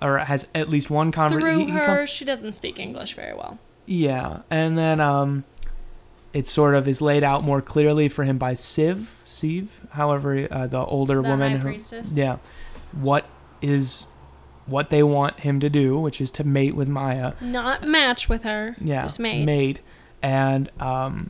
or 0.00 0.18
has 0.18 0.48
at 0.54 0.68
least 0.68 0.90
one 0.90 1.12
conversation. 1.12 1.40
Through 1.40 1.66
conversation. 1.66 1.94
her, 1.94 2.06
she 2.06 2.24
doesn't 2.24 2.52
speak 2.54 2.78
English 2.78 3.14
very 3.14 3.34
well. 3.34 3.58
Yeah, 3.86 4.40
and 4.50 4.78
then 4.78 5.00
um, 5.00 5.44
it 6.32 6.46
sort 6.46 6.74
of 6.74 6.88
is 6.88 7.00
laid 7.00 7.22
out 7.22 7.44
more 7.44 7.60
clearly 7.60 8.08
for 8.08 8.24
him 8.24 8.38
by 8.38 8.54
Siv, 8.54 9.06
Siv, 9.24 9.68
however, 9.90 10.48
uh, 10.50 10.66
the 10.66 10.84
older 10.84 11.20
The 11.22 11.28
woman 11.28 11.58
high 11.58 11.72
who, 11.72 12.02
yeah, 12.14 12.38
what 12.92 13.26
is 13.60 14.06
what 14.66 14.88
they 14.88 15.02
want 15.02 15.40
him 15.40 15.60
to 15.60 15.68
do, 15.68 15.98
which 15.98 16.20
is 16.20 16.30
to 16.32 16.44
mate 16.44 16.74
with 16.74 16.88
Maya. 16.88 17.34
Not 17.40 17.82
match 17.82 18.28
with 18.30 18.44
her. 18.44 18.74
Yeah, 18.80 19.02
Just 19.02 19.20
mate. 19.20 19.44
mate, 19.44 19.80
and 20.22 20.70
um, 20.80 21.28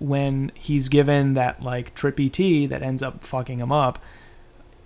when 0.00 0.50
he's 0.54 0.88
given 0.88 1.34
that 1.34 1.62
like 1.62 1.94
trippy 1.94 2.32
tea 2.32 2.66
that 2.66 2.82
ends 2.82 3.02
up 3.02 3.22
fucking 3.22 3.60
him 3.60 3.70
up, 3.70 4.00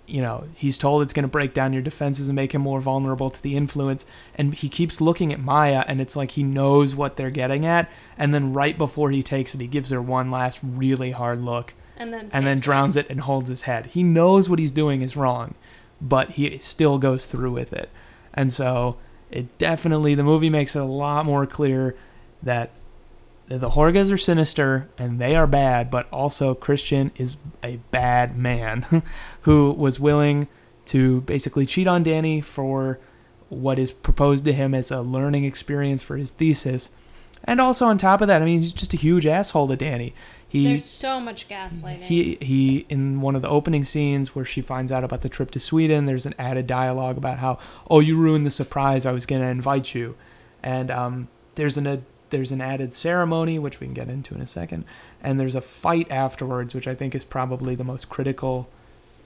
you 0.05 0.21
know, 0.21 0.43
he's 0.53 0.77
told 0.77 1.01
it's 1.01 1.13
going 1.13 1.23
to 1.23 1.29
break 1.29 1.53
down 1.53 1.73
your 1.73 1.81
defenses 1.81 2.27
and 2.27 2.35
make 2.35 2.53
him 2.53 2.61
more 2.61 2.79
vulnerable 2.79 3.29
to 3.29 3.41
the 3.41 3.55
influence. 3.55 4.05
And 4.35 4.53
he 4.53 4.69
keeps 4.69 5.01
looking 5.01 5.33
at 5.33 5.39
Maya, 5.39 5.83
and 5.87 5.99
it's 5.99 6.15
like 6.15 6.31
he 6.31 6.43
knows 6.43 6.95
what 6.95 7.17
they're 7.17 7.31
getting 7.31 7.65
at. 7.65 7.89
And 8.17 8.33
then 8.33 8.53
right 8.53 8.77
before 8.77 9.09
he 9.09 9.23
takes 9.23 9.55
it, 9.55 9.61
he 9.61 9.67
gives 9.67 9.89
her 9.89 10.01
one 10.01 10.29
last 10.29 10.59
really 10.61 11.11
hard 11.11 11.41
look. 11.41 11.73
And 11.97 12.13
then 12.13 12.29
and 12.33 12.45
then 12.45 12.57
takes 12.57 12.61
it. 12.61 12.69
drowns 12.69 12.95
it 12.97 13.09
and 13.09 13.21
holds 13.21 13.49
his 13.49 13.63
head. 13.63 13.87
He 13.87 14.03
knows 14.03 14.49
what 14.49 14.59
he's 14.59 14.71
doing 14.71 15.01
is 15.01 15.15
wrong, 15.15 15.55
but 16.01 16.31
he 16.31 16.59
still 16.59 16.99
goes 16.99 17.25
through 17.25 17.51
with 17.51 17.73
it. 17.73 17.89
And 18.33 18.51
so 18.51 18.97
it 19.31 19.57
definitely 19.57 20.13
the 20.13 20.23
movie 20.23 20.49
makes 20.49 20.75
it 20.75 20.81
a 20.81 20.85
lot 20.85 21.25
more 21.25 21.47
clear 21.47 21.95
that 22.43 22.69
the 23.47 23.71
Hårgas 23.71 24.11
are 24.11 24.17
sinister 24.17 24.89
and 24.97 25.19
they 25.19 25.35
are 25.35 25.47
bad, 25.47 25.91
but 25.91 26.07
also 26.11 26.55
Christian 26.55 27.11
is 27.17 27.37
a 27.63 27.77
bad 27.91 28.37
man 28.37 29.03
who 29.41 29.71
was 29.71 29.99
willing 29.99 30.47
to 30.85 31.21
basically 31.21 31.65
cheat 31.65 31.87
on 31.87 32.03
Dani 32.03 32.43
for 32.43 32.99
what 33.49 33.77
is 33.77 33.91
proposed 33.91 34.45
to 34.45 34.53
him 34.53 34.73
as 34.73 34.91
a 34.91 35.01
learning 35.01 35.45
experience 35.45 36.01
for 36.01 36.17
his 36.17 36.31
thesis. 36.31 36.89
And 37.43 37.61
also 37.61 37.85
on 37.85 37.97
top 37.97 38.21
of 38.21 38.27
that, 38.27 38.41
I 38.41 38.45
mean, 38.45 38.61
he's 38.61 38.73
just 38.73 38.93
a 38.93 38.97
huge 38.97 39.27
asshole 39.27 39.67
to 39.67 39.77
Dani. 39.77 40.13
He 40.47 40.65
There's 40.65 40.85
so 40.85 41.19
much 41.19 41.47
gaslighting. 41.47 42.01
he 42.01 42.37
he 42.41 42.85
in 42.89 43.21
one 43.21 43.35
of 43.35 43.41
the 43.41 43.49
opening 43.49 43.83
scenes 43.83 44.33
where 44.33 44.45
she 44.45 44.61
finds 44.61 44.91
out 44.91 45.03
about 45.03 45.21
the 45.21 45.29
trip 45.29 45.51
to 45.51 45.59
Sweden, 45.59 46.05
there's 46.05 46.25
an 46.25 46.33
added 46.39 46.65
dialogue 46.65 47.17
about 47.17 47.39
how 47.39 47.59
oh 47.89 47.99
you 47.99 48.17
ruined 48.17 48.45
the 48.45 48.51
surprise 48.51 49.05
I 49.05 49.11
was 49.11 49.25
going 49.25 49.41
to 49.41 49.47
invite 49.47 49.93
you, 49.93 50.15
and 50.63 50.89
um, 50.89 51.27
there's 51.55 51.77
an 51.77 51.85
a, 51.85 52.01
there's 52.35 52.51
an 52.51 52.61
added 52.61 52.93
ceremony 52.93 53.57
which 53.57 53.79
we 53.79 53.87
can 53.87 53.93
get 53.93 54.09
into 54.09 54.35
in 54.35 54.41
a 54.41 54.47
second, 54.47 54.83
and 55.23 55.39
there's 55.39 55.55
a 55.55 55.61
fight 55.61 56.11
afterwards 56.11 56.75
which 56.75 56.87
I 56.87 56.93
think 56.93 57.15
is 57.15 57.23
probably 57.23 57.75
the 57.75 57.83
most 57.83 58.09
critical 58.09 58.69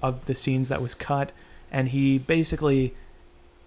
of 0.01 0.25
the 0.25 0.35
scenes 0.35 0.69
that 0.69 0.81
was 0.81 0.93
cut, 0.93 1.31
and 1.71 1.89
he 1.89 2.17
basically 2.19 2.93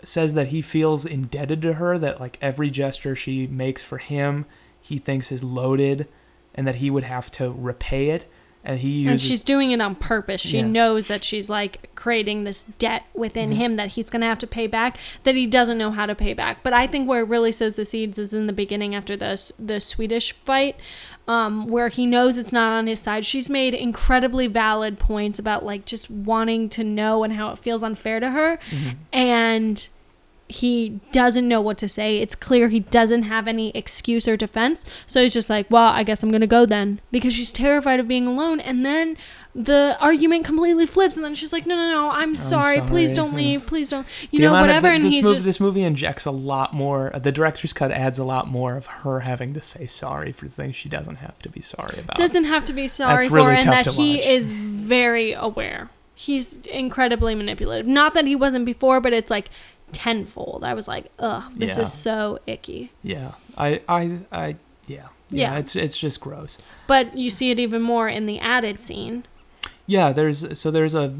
says 0.04 0.34
that 0.34 0.48
he 0.48 0.62
feels 0.62 1.04
indebted 1.06 1.62
to 1.62 1.74
her 1.74 1.98
that 1.98 2.20
like 2.20 2.38
every 2.40 2.70
gesture 2.70 3.14
she 3.14 3.46
makes 3.46 3.82
for 3.82 3.98
him 3.98 4.44
he 4.80 4.98
thinks 4.98 5.30
is 5.30 5.44
loaded 5.44 6.08
and 6.54 6.66
that 6.66 6.76
he 6.76 6.90
would 6.90 7.04
have 7.04 7.30
to 7.30 7.50
repay 7.50 8.10
it 8.10 8.26
and 8.64 8.78
he 8.80 8.90
uses 8.90 9.10
and 9.10 9.20
she's 9.20 9.42
doing 9.42 9.70
it 9.72 9.80
on 9.80 9.94
purpose. 9.96 10.40
She 10.40 10.58
Yeah. 10.58 10.66
knows 10.66 11.08
that 11.08 11.24
she's 11.24 11.50
like 11.50 11.90
creating 11.94 12.44
this 12.44 12.62
debt 12.78 13.04
within 13.14 13.50
Mhm. 13.50 13.56
him 13.56 13.76
that 13.76 13.88
he's 13.92 14.08
going 14.10 14.20
to 14.20 14.26
have 14.26 14.38
to 14.38 14.46
pay 14.46 14.66
back 14.66 14.98
that 15.24 15.34
he 15.34 15.46
doesn't 15.46 15.78
know 15.78 15.90
how 15.90 16.06
to 16.06 16.14
pay 16.14 16.32
back. 16.32 16.62
But 16.62 16.72
I 16.72 16.86
think 16.86 17.08
where 17.08 17.20
it 17.22 17.28
really 17.28 17.50
sows 17.52 17.76
the 17.76 17.84
seeds 17.84 18.18
is 18.18 18.32
in 18.32 18.46
the 18.46 18.52
beginning 18.52 18.94
after 18.94 19.16
the 19.16 19.40
the 19.58 19.80
Swedish 19.80 20.32
fight 20.44 20.76
um, 21.28 21.66
where 21.68 21.88
he 21.88 22.04
knows 22.04 22.36
it's 22.36 22.52
not 22.52 22.72
on 22.72 22.86
his 22.88 22.98
side. 23.00 23.24
She's 23.24 23.48
made 23.48 23.74
incredibly 23.74 24.46
valid 24.48 24.98
points 24.98 25.38
about 25.38 25.64
like 25.64 25.84
just 25.84 26.10
wanting 26.10 26.68
to 26.70 26.82
know 26.84 27.22
and 27.22 27.32
how 27.34 27.50
it 27.50 27.58
feels 27.58 27.82
unfair 27.82 28.18
to 28.20 28.30
her 28.30 28.58
Mhm. 28.70 28.94
and 29.12 29.88
he 30.48 31.00
doesn't 31.12 31.48
know 31.48 31.60
what 31.60 31.78
to 31.78 31.88
say. 31.88 32.18
It's 32.18 32.34
clear 32.34 32.68
he 32.68 32.80
doesn't 32.80 33.22
have 33.22 33.48
any 33.48 33.70
excuse 33.70 34.28
or 34.28 34.36
defense. 34.36 34.84
So 35.06 35.22
he's 35.22 35.32
just 35.32 35.48
like, 35.48 35.70
well, 35.70 35.88
I 35.88 36.02
guess 36.02 36.22
I'm 36.22 36.30
going 36.30 36.42
to 36.42 36.46
go 36.46 36.66
then 36.66 37.00
because 37.10 37.32
she's 37.32 37.50
terrified 37.52 38.00
of 38.00 38.06
being 38.08 38.26
alone. 38.26 38.60
And 38.60 38.84
then 38.84 39.16
the 39.54 39.96
argument 40.00 40.44
completely 40.44 40.84
flips. 40.86 41.16
And 41.16 41.24
then 41.24 41.34
she's 41.34 41.52
like, 41.52 41.64
no, 41.66 41.74
no, 41.74 41.90
no, 41.90 42.10
I'm 42.10 42.34
sorry. 42.34 42.80
Please 42.82 43.12
don't 43.12 43.34
leave. 43.34 43.66
Please 43.66 43.90
don't. 43.90 44.06
You 44.30 44.40
The 44.40 44.46
know, 44.46 44.60
whatever. 44.60 44.88
and 44.88 45.04
he's 45.04 45.24
movie, 45.24 45.36
just. 45.36 45.46
this 45.46 45.60
movie 45.60 45.82
injects 45.82 46.26
a 46.26 46.30
lot 46.30 46.74
more. 46.74 47.12
The 47.18 47.32
director's 47.32 47.72
cut 47.72 47.90
adds 47.90 48.18
a 48.18 48.24
lot 48.24 48.46
more 48.48 48.76
of 48.76 48.86
her 48.86 49.20
having 49.20 49.54
to 49.54 49.62
say 49.62 49.86
sorry 49.86 50.32
for 50.32 50.48
things 50.48 50.76
she 50.76 50.88
doesn't 50.90 51.16
have 51.16 51.38
to 51.40 51.48
be 51.48 51.60
sorry 51.62 51.98
about. 51.98 52.16
doesn't 52.16 52.44
have 52.44 52.64
to 52.66 52.72
be 52.72 52.86
sorry 52.88 53.28
really 53.28 53.46
for 53.46 53.50
and 53.52 53.62
tough 53.62 53.84
that 53.86 53.94
he 53.94 54.16
watch. 54.16 54.26
is 54.26 54.52
very 54.52 55.32
aware 55.32 55.88
he's 56.14 56.56
incredibly 56.66 57.34
manipulative 57.34 57.86
not 57.86 58.12
that 58.12 58.26
he 58.26 58.36
wasn't 58.36 58.64
before 58.66 59.00
but 59.00 59.14
it's 59.14 59.30
like 59.30 59.48
tenfold 59.92 60.64
i 60.64 60.74
was 60.74 60.88
like 60.88 61.10
ugh 61.18 61.44
this 61.54 61.76
Yeah. 61.76 61.82
is 61.82 61.92
so 61.92 62.38
icky 62.46 62.90
yeah, 63.02 63.32
I, 63.56 63.82
I, 63.88 64.18
I, 64.32 64.56
yeah, 64.86 65.08
Yeah. 65.30 65.56
It's 65.58 65.76
it's 65.76 65.96
just 65.98 66.20
gross. 66.20 66.58
but 66.86 67.16
you 67.16 67.30
see 67.30 67.50
it 67.50 67.58
even 67.58 67.82
more 67.82 68.08
in 68.08 68.26
the 68.26 68.38
added 68.40 68.78
scene 68.78 69.24
Yeah, 69.86 70.12
there's 70.12 70.58
so 70.58 70.70
there's 70.70 70.94
a 70.94 71.14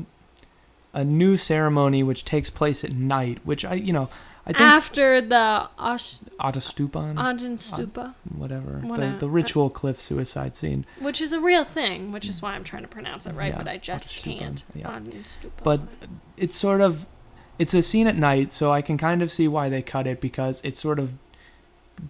a 0.95 1.05
new 1.05 1.37
ceremony 1.37 2.03
which 2.03 2.25
takes 2.25 2.51
place 2.51 2.85
at 2.85 2.93
night, 2.93 3.39
which 3.45 3.65
I 3.65 3.75
you 3.75 3.93
know 3.93 4.09
I 4.45 4.51
think 4.53 4.61
after 4.61 5.21
the 5.21 5.69
Osh- 5.79 6.19
Atastupan, 6.41 7.15
Ajahn 7.15 7.57
Stupa, 7.59 8.09
uh, 8.09 8.13
whatever, 8.37 8.83
the, 8.97 9.17
the 9.21 9.29
ritual 9.29 9.71
cliff 9.71 10.01
suicide 10.01 10.57
scene. 10.57 10.85
which 11.01 11.21
is 11.21 11.33
a 11.33 11.41
real 11.41 11.65
thing, 11.65 12.11
which 12.11 12.29
is 12.29 12.43
why 12.43 12.55
I'm 12.55 12.65
trying 12.65 12.83
to 12.83 12.89
pronounce 12.89 13.25
it 13.27 13.35
right, 13.37 13.53
Yeah, 13.53 13.59
but 13.59 13.69
I 13.69 13.77
just 13.77 14.11
can't. 14.25 14.65
yeah. 14.75 14.99
But 15.63 15.81
it's 16.37 16.57
sort 16.57 16.81
of 16.81 17.07
it's 17.63 17.75
a 17.75 17.83
scene 17.83 18.09
at 18.09 18.17
night, 18.17 18.51
so 18.51 18.73
I 18.73 18.83
can 18.83 18.99
kind 18.99 19.23
of 19.23 19.31
see 19.31 19.47
why 19.47 19.69
they 19.69 19.83
cut 19.83 20.09
it 20.09 20.21
because 20.21 20.61
it's 20.65 20.81
sort 20.81 20.99
of 20.99 21.15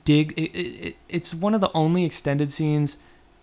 dig. 0.07 0.33
It, 0.35 0.51
it, 0.57 0.87
it, 0.87 0.97
it's 1.11 1.35
one 1.35 1.53
of 1.53 1.61
the 1.61 1.71
only 1.75 2.07
extended 2.07 2.51
scenes 2.51 2.97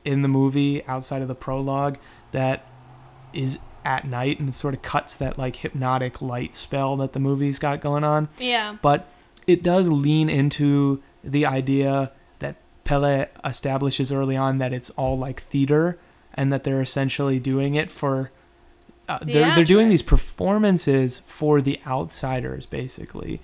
in 0.04 0.24
the 0.24 0.28
movie 0.28 0.84
outside 0.88 1.22
of 1.22 1.28
the 1.28 1.36
prologue 1.36 2.00
that 2.32 2.66
is 3.32 3.60
at 3.86 4.08
night 4.08 4.40
and 4.40 4.50
it 4.50 4.54
sort 4.54 4.74
of 4.74 4.82
cuts 4.82 5.16
that 5.18 5.38
like 5.38 5.58
hypnotic 5.58 6.20
light 6.20 6.56
spell 6.56 6.98
that 6.98 7.14
the 7.14 7.20
movie's 7.20 7.60
got 7.60 7.80
going 7.80 8.04
on. 8.04 8.28
yeah, 8.40 8.78
But 8.82 9.08
it 9.46 9.62
does 9.62 9.90
lean 9.90 10.30
into 10.30 11.04
the 11.24 11.46
idea 11.46 12.12
that 12.40 12.56
Pelle 12.86 13.28
establishes 13.46 14.12
early 14.12 14.36
on 14.36 14.58
that 14.58 14.74
it's 14.74 14.90
all 14.92 15.16
like 15.16 15.42
theater 15.44 16.00
and 16.34 16.52
that 16.52 16.64
they're 16.64 16.82
essentially 16.82 17.40
doing 17.40 17.76
it 17.76 17.92
for. 17.92 18.32
Uh, 19.10 19.20
they're, 19.24 19.56
they're 19.56 19.64
doing 19.64 19.90
these 19.90 20.04
performances 20.04 21.18
for 21.18 21.62
the 21.62 21.80
outsiders, 21.88 22.66
basically. 22.68 23.42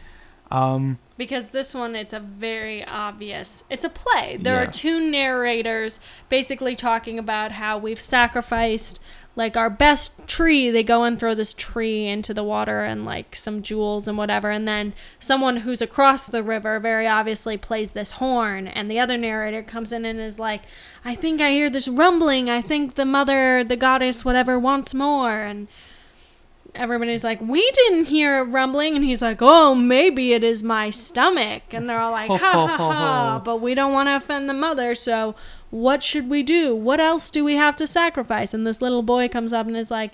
Um, 0.55 1.00
because 1.17 1.47
this 1.47 1.74
one 1.74 1.95
it's 1.95 2.13
a 2.13 2.19
very 2.19 2.83
obvious. 2.85 3.63
It's 3.69 3.83
a 3.85 3.89
play. 3.89 4.38
There 4.39 4.55
Yeah. 4.55 4.67
are 4.67 4.71
two 4.71 5.00
narrators 5.00 6.00
basically 6.29 6.75
talking 6.75 7.19
about 7.19 7.53
how 7.53 7.77
we've 7.77 8.00
sacrificed 8.01 9.01
like 9.38 9.57
our 9.57 9.69
best 9.69 10.27
tree. 10.27 10.69
They 10.69 10.83
go 10.83 11.03
and 11.03 11.19
throw 11.19 11.35
this 11.35 11.53
tree 11.53 12.07
into 12.07 12.33
the 12.33 12.43
water 12.43 12.85
and 12.85 13.03
like 13.03 13.35
some 13.35 13.62
jewels 13.62 14.07
and 14.07 14.17
whatever, 14.17 14.50
and 14.50 14.65
then 14.65 14.93
someone 15.19 15.57
who's 15.57 15.81
across 15.81 16.25
the 16.25 16.41
river 16.43 16.79
very 16.79 17.05
obviously 17.05 17.57
plays 17.57 17.91
this 17.91 18.12
horn, 18.12 18.65
and 18.67 18.89
the 18.89 19.00
other 19.00 19.17
narrator 19.17 19.62
comes 19.62 19.91
in 19.91 20.05
and 20.05 20.21
is 20.21 20.39
like, 20.39 20.62
"I 21.03 21.15
think 21.15 21.41
I 21.41 21.51
hear 21.51 21.69
this 21.69 21.89
rumbling. 21.89 22.50
I 22.50 22.62
think 22.62 22.95
the 22.95 23.03
mother, 23.05 23.62
the 23.63 23.75
goddess, 23.75 24.24
whatever, 24.24 24.57
wants 24.57 24.93
more." 24.93 25.41
And 25.41 25.67
everybody's 26.75 27.24
like, 27.24 27.39
"We 27.41 27.70
didn't 27.72 28.05
hear 28.05 28.39
a 28.39 28.44
rumbling," 28.44 28.96
and 28.96 29.03
he's 29.03 29.22
like, 29.22 29.39
"Oh, 29.41 29.74
maybe 29.75 30.34
it 30.34 30.44
is 30.44 30.63
my 30.63 30.89
stomach." 30.89 31.63
And 31.72 31.89
they're 31.89 32.00
all 32.00 32.12
like, 32.12 32.29
"Ha 32.29 32.38
ha 32.38 32.67
ha!" 32.77 33.41
But 33.46 33.62
we 33.62 33.74
don't 33.75 33.94
want 33.94 34.08
to 34.10 34.15
offend 34.15 34.50
the 34.50 34.53
mother, 34.53 34.96
so 34.96 35.36
what 35.70 36.01
should 36.03 36.29
we 36.29 36.44
do? 36.44 36.75
What 36.75 37.00
else 37.00 37.29
do 37.29 37.44
we 37.44 37.55
have 37.55 37.75
to 37.77 37.88
sacrifice? 37.88 38.53
And 38.53 38.65
this 38.65 38.82
little 38.82 39.01
boy 39.03 39.27
comes 39.27 39.53
up 39.53 39.67
and 39.67 39.75
is 39.77 39.91
like. 39.91 40.12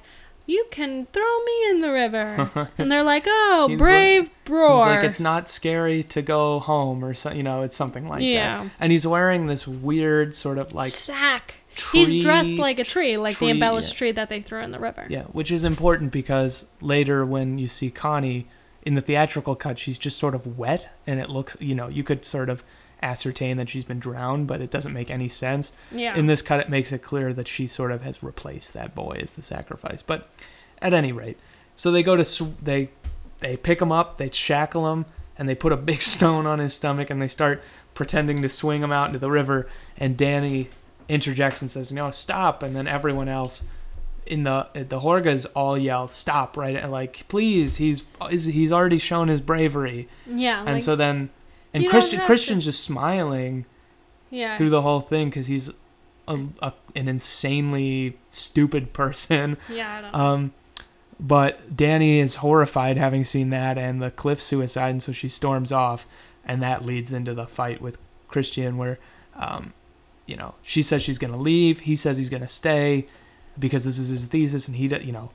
You 0.47 0.65
can 0.71 1.05
throw 1.13 1.39
me 1.45 1.69
in 1.69 1.79
the 1.79 1.91
river, 1.91 2.69
and 2.77 2.91
they're 2.91 3.03
like, 3.03 3.25
"Oh, 3.27 3.67
He's 3.69 3.77
brave 3.77 4.23
He's 4.23 4.29
Bror." 4.43 4.79
like, 4.87 5.03
it's 5.03 5.19
not 5.19 5.47
scary 5.47 6.01
to 6.03 6.21
go 6.23 6.57
home, 6.59 7.05
or 7.05 7.13
so, 7.13 7.31
you 7.31 7.43
know, 7.43 7.61
it's 7.61 7.75
something 7.77 8.09
like 8.09 8.23
Yeah. 8.23 8.63
that. 8.63 8.71
And 8.79 8.91
he's 8.91 9.05
wearing 9.05 9.45
this 9.45 9.67
weird 9.67 10.33
sort 10.33 10.57
of 10.57 10.73
like 10.73 10.89
sack. 10.89 11.57
Tree. 11.81 12.05
He's 12.05 12.23
dressed 12.23 12.55
like 12.55 12.77
a 12.77 12.83
tree, 12.83 13.17
like 13.17 13.37
tree, 13.37 13.47
the 13.47 13.51
embellished 13.51 13.93
yeah. 13.93 13.97
tree 13.97 14.11
that 14.11 14.29
they 14.29 14.39
threw 14.39 14.61
in 14.61 14.71
the 14.71 14.79
river. 14.79 15.07
Yeah, 15.09 15.23
which 15.23 15.51
is 15.51 15.63
important 15.63 16.11
because 16.11 16.67
later 16.79 17.25
when 17.25 17.57
you 17.57 17.67
see 17.67 17.89
Connie 17.89 18.47
in 18.83 18.93
the 18.93 19.01
theatrical 19.01 19.55
cut, 19.55 19.79
she's 19.79 19.97
just 19.97 20.17
sort 20.17 20.35
of 20.35 20.57
wet 20.57 20.89
and 21.07 21.19
it 21.19 21.29
looks, 21.29 21.57
you 21.59 21.73
know, 21.73 21.87
you 21.87 22.03
could 22.03 22.23
sort 22.23 22.49
of 22.49 22.63
ascertain 23.01 23.57
that 23.57 23.67
she's 23.69 23.83
been 23.83 23.99
drowned, 23.99 24.45
but 24.47 24.61
it 24.61 24.69
doesn't 24.69 24.93
make 24.93 25.09
any 25.09 25.27
sense. 25.27 25.73
Yeah. 25.91 26.15
In 26.15 26.27
this 26.27 26.41
cut, 26.41 26.59
it 26.59 26.69
makes 26.69 26.91
it 26.91 27.01
clear 27.01 27.33
that 27.33 27.47
she 27.47 27.67
sort 27.67 27.91
of 27.91 28.03
has 28.03 28.21
replaced 28.21 28.73
that 28.73 28.93
boy 28.93 29.19
as 29.21 29.33
the 29.33 29.41
sacrifice. 29.41 30.03
But 30.03 30.29
at 30.81 30.93
any 30.93 31.11
rate, 31.11 31.39
so 31.75 31.91
they 31.91 32.03
go 32.03 32.15
to 32.15 32.25
sw- 32.25 32.55
they 32.61 32.89
they 33.39 33.57
pick 33.57 33.81
him 33.81 33.91
up, 33.91 34.17
they 34.17 34.29
shackle 34.29 34.91
him, 34.93 35.05
and 35.35 35.49
they 35.49 35.55
put 35.55 35.71
a 35.71 35.77
big 35.77 36.01
stone 36.13 36.45
on 36.45 36.59
his 36.59 36.73
stomach, 36.73 37.09
and 37.09 37.21
they 37.21 37.27
start 37.27 37.63
pretending 37.93 38.41
to 38.41 38.49
swing 38.49 38.83
him 38.83 38.91
out 38.91 39.07
into 39.07 39.19
the 39.19 39.31
river. 39.31 39.67
And 39.97 40.17
Dani 40.17 40.67
interjects 41.11 41.61
and 41.61 41.69
says, 41.69 41.91
"No, 41.91 42.09
stop!" 42.11 42.63
And 42.63 42.75
then 42.75 42.87
everyone 42.87 43.27
else 43.27 43.63
in 44.25 44.43
the 44.43 44.67
the 44.73 45.01
Hårgas 45.01 45.45
all 45.55 45.77
yell, 45.77 46.07
"Stop!" 46.07 46.57
Right? 46.57 46.75
And 46.75 46.91
like, 46.91 47.27
please, 47.27 47.77
he's 47.77 48.05
he's 48.29 48.45
he's 48.45 48.71
already 48.71 48.97
shown 48.97 49.27
his 49.27 49.41
bravery. 49.41 50.07
yeah. 50.25 50.59
and 50.59 50.73
like, 50.73 50.81
so 50.81 50.95
then, 50.95 51.29
and 51.73 51.87
Christian 51.89 52.25
Christian's 52.25 52.65
just 52.65 52.83
smiling 52.83 53.65
yeah. 54.29 54.55
through 54.55 54.69
the 54.69 54.81
whole 54.81 55.01
thing 55.01 55.29
because 55.29 55.47
he's 55.47 55.69
a, 56.27 56.39
a, 56.61 56.73
an 56.95 57.07
insanely 57.07 58.17
stupid 58.29 58.93
person. 58.93 59.57
yeah. 59.69 59.97
I 59.97 60.01
don't 60.01 60.15
Um, 60.15 60.53
but 61.19 61.75
Dani 61.75 62.19
is 62.19 62.35
horrified 62.37 62.97
having 62.97 63.23
seen 63.23 63.51
that 63.51 63.77
and 63.77 64.01
the 64.01 64.09
cliff 64.09 64.41
suicide, 64.41 64.89
and 64.89 65.03
so 65.03 65.11
she 65.11 65.29
storms 65.29 65.71
off, 65.71 66.07
and 66.43 66.63
that 66.63 66.83
leads 66.83 67.13
into 67.13 67.35
the 67.35 67.45
fight 67.45 67.79
with 67.79 67.99
Christian, 68.27 68.77
where, 68.77 68.97
um, 69.35 69.73
you 70.25 70.35
know, 70.35 70.55
she 70.61 70.81
says 70.81 71.03
she's 71.03 71.19
gonna 71.19 71.37
leave, 71.37 71.81
he 71.81 71.95
says 71.95 72.17
he's 72.17 72.29
gonna 72.29 72.49
stay, 72.49 73.05
because 73.59 73.83
this 73.83 73.97
is 73.97 74.09
his 74.09 74.25
thesis, 74.27 74.67
and 74.67 74.77
he, 74.77 74.87
you 75.03 75.11
know, 75.11 75.29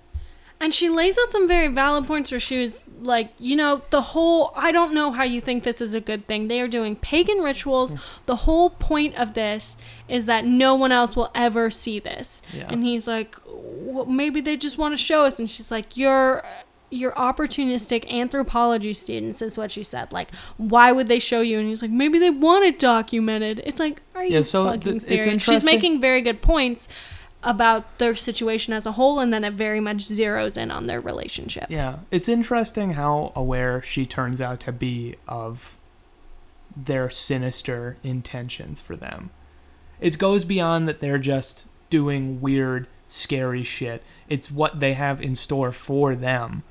And 0.59 0.73
she 0.73 0.89
lays 0.89 1.19
out 1.19 1.31
some 1.31 1.47
very 1.47 1.69
valid 1.69 2.07
points 2.07 2.31
where 2.31 2.41
she 2.41 2.63
was 2.63 2.89
like, 3.01 3.31
you 3.39 3.57
know, 3.57 3.83
the 3.91 4.01
whole, 4.01 4.53
I 4.57 4.73
don't 4.73 4.95
know 4.95 5.11
how 5.11 5.23
you 5.23 5.43
think 5.43 5.65
this 5.65 5.83
is 5.83 5.93
a 5.93 6.01
good 6.01 6.27
thing. 6.27 6.49
They 6.49 6.61
are 6.63 6.69
doing 6.69 6.97
pagan 6.97 7.39
rituals. 7.39 7.95
The 8.25 8.37
whole 8.37 8.71
point 8.71 9.17
of 9.17 9.35
this 9.35 9.77
is 10.09 10.25
that 10.27 10.47
no 10.47 10.75
one 10.75 10.93
else 10.93 11.15
will 11.15 11.31
ever 11.35 11.69
see 11.69 11.99
this. 11.99 12.41
Yeah. 12.55 12.69
And 12.71 12.83
he's 12.83 13.07
like, 13.07 13.37
well, 13.47 14.07
maybe 14.07 14.41
they 14.41 14.57
just 14.57 14.79
want 14.79 14.97
to 14.97 15.03
show 15.03 15.25
us. 15.25 15.39
And 15.39 15.49
she's 15.49 15.71
like, 15.71 15.97
you're. 15.97 16.43
You're 16.91 17.13
opportunistic 17.13 18.09
anthropology 18.11 18.93
students, 18.93 19.43
is 19.43 19.59
what 19.59 19.73
she 19.73 19.83
said. 19.83 20.13
Like, 20.13 20.33
why 20.57 20.93
would 20.93 21.09
they 21.09 21.19
show 21.19 21.41
you? 21.41 21.59
And 21.59 21.69
he's 21.69 21.83
like, 21.83 21.91
maybe 21.91 22.19
they 22.19 22.31
want 22.31 22.65
it 22.65 22.79
documented. 22.79 23.61
It's 23.65 23.81
like, 23.81 24.03
are 24.15 24.25
you 24.25 24.37
Yeah, 24.37 24.43
so 24.43 24.67
fucking 24.67 24.81
th- 24.83 24.95
it's 24.97 25.07
serious? 25.07 25.43
She's 25.43 25.65
making 25.65 26.01
very 26.01 26.23
good 26.23 26.43
points 26.43 26.87
about 27.43 27.99
their 27.99 28.15
situation 28.15 28.73
as 28.73 28.87
a 28.87 28.93
whole, 28.93 29.21
and 29.21 29.33
then 29.33 29.45
it 29.45 29.53
very 29.53 29.81
much 29.81 29.99
zeroes 29.99 30.61
in 30.61 30.71
on 30.71 30.87
their 30.87 31.01
relationship. 31.01 31.67
Yeah, 31.69 32.01
it's 32.11 32.29
interesting 32.29 32.93
how 32.93 33.33
aware 33.37 33.83
she 33.83 34.05
turns 34.05 34.41
out 34.41 34.61
to 34.61 34.73
be 34.73 35.17
of 35.29 35.79
their 36.77 37.09
sinister 37.09 37.97
intentions 38.03 38.81
for 38.81 38.97
them. 38.97 39.31
It 40.01 40.19
goes 40.19 40.45
beyond 40.45 40.89
that 40.89 41.01
they're 41.01 41.19
just 41.19 41.65
doing 41.89 42.41
weird, 42.41 42.87
scary 43.09 43.63
shit. 43.63 44.03
It's 44.29 44.51
what 44.51 44.81
they 44.81 44.95
have 44.95 45.23
in 45.23 45.35
store 45.35 45.73
for 45.73 46.15
them 46.15 46.65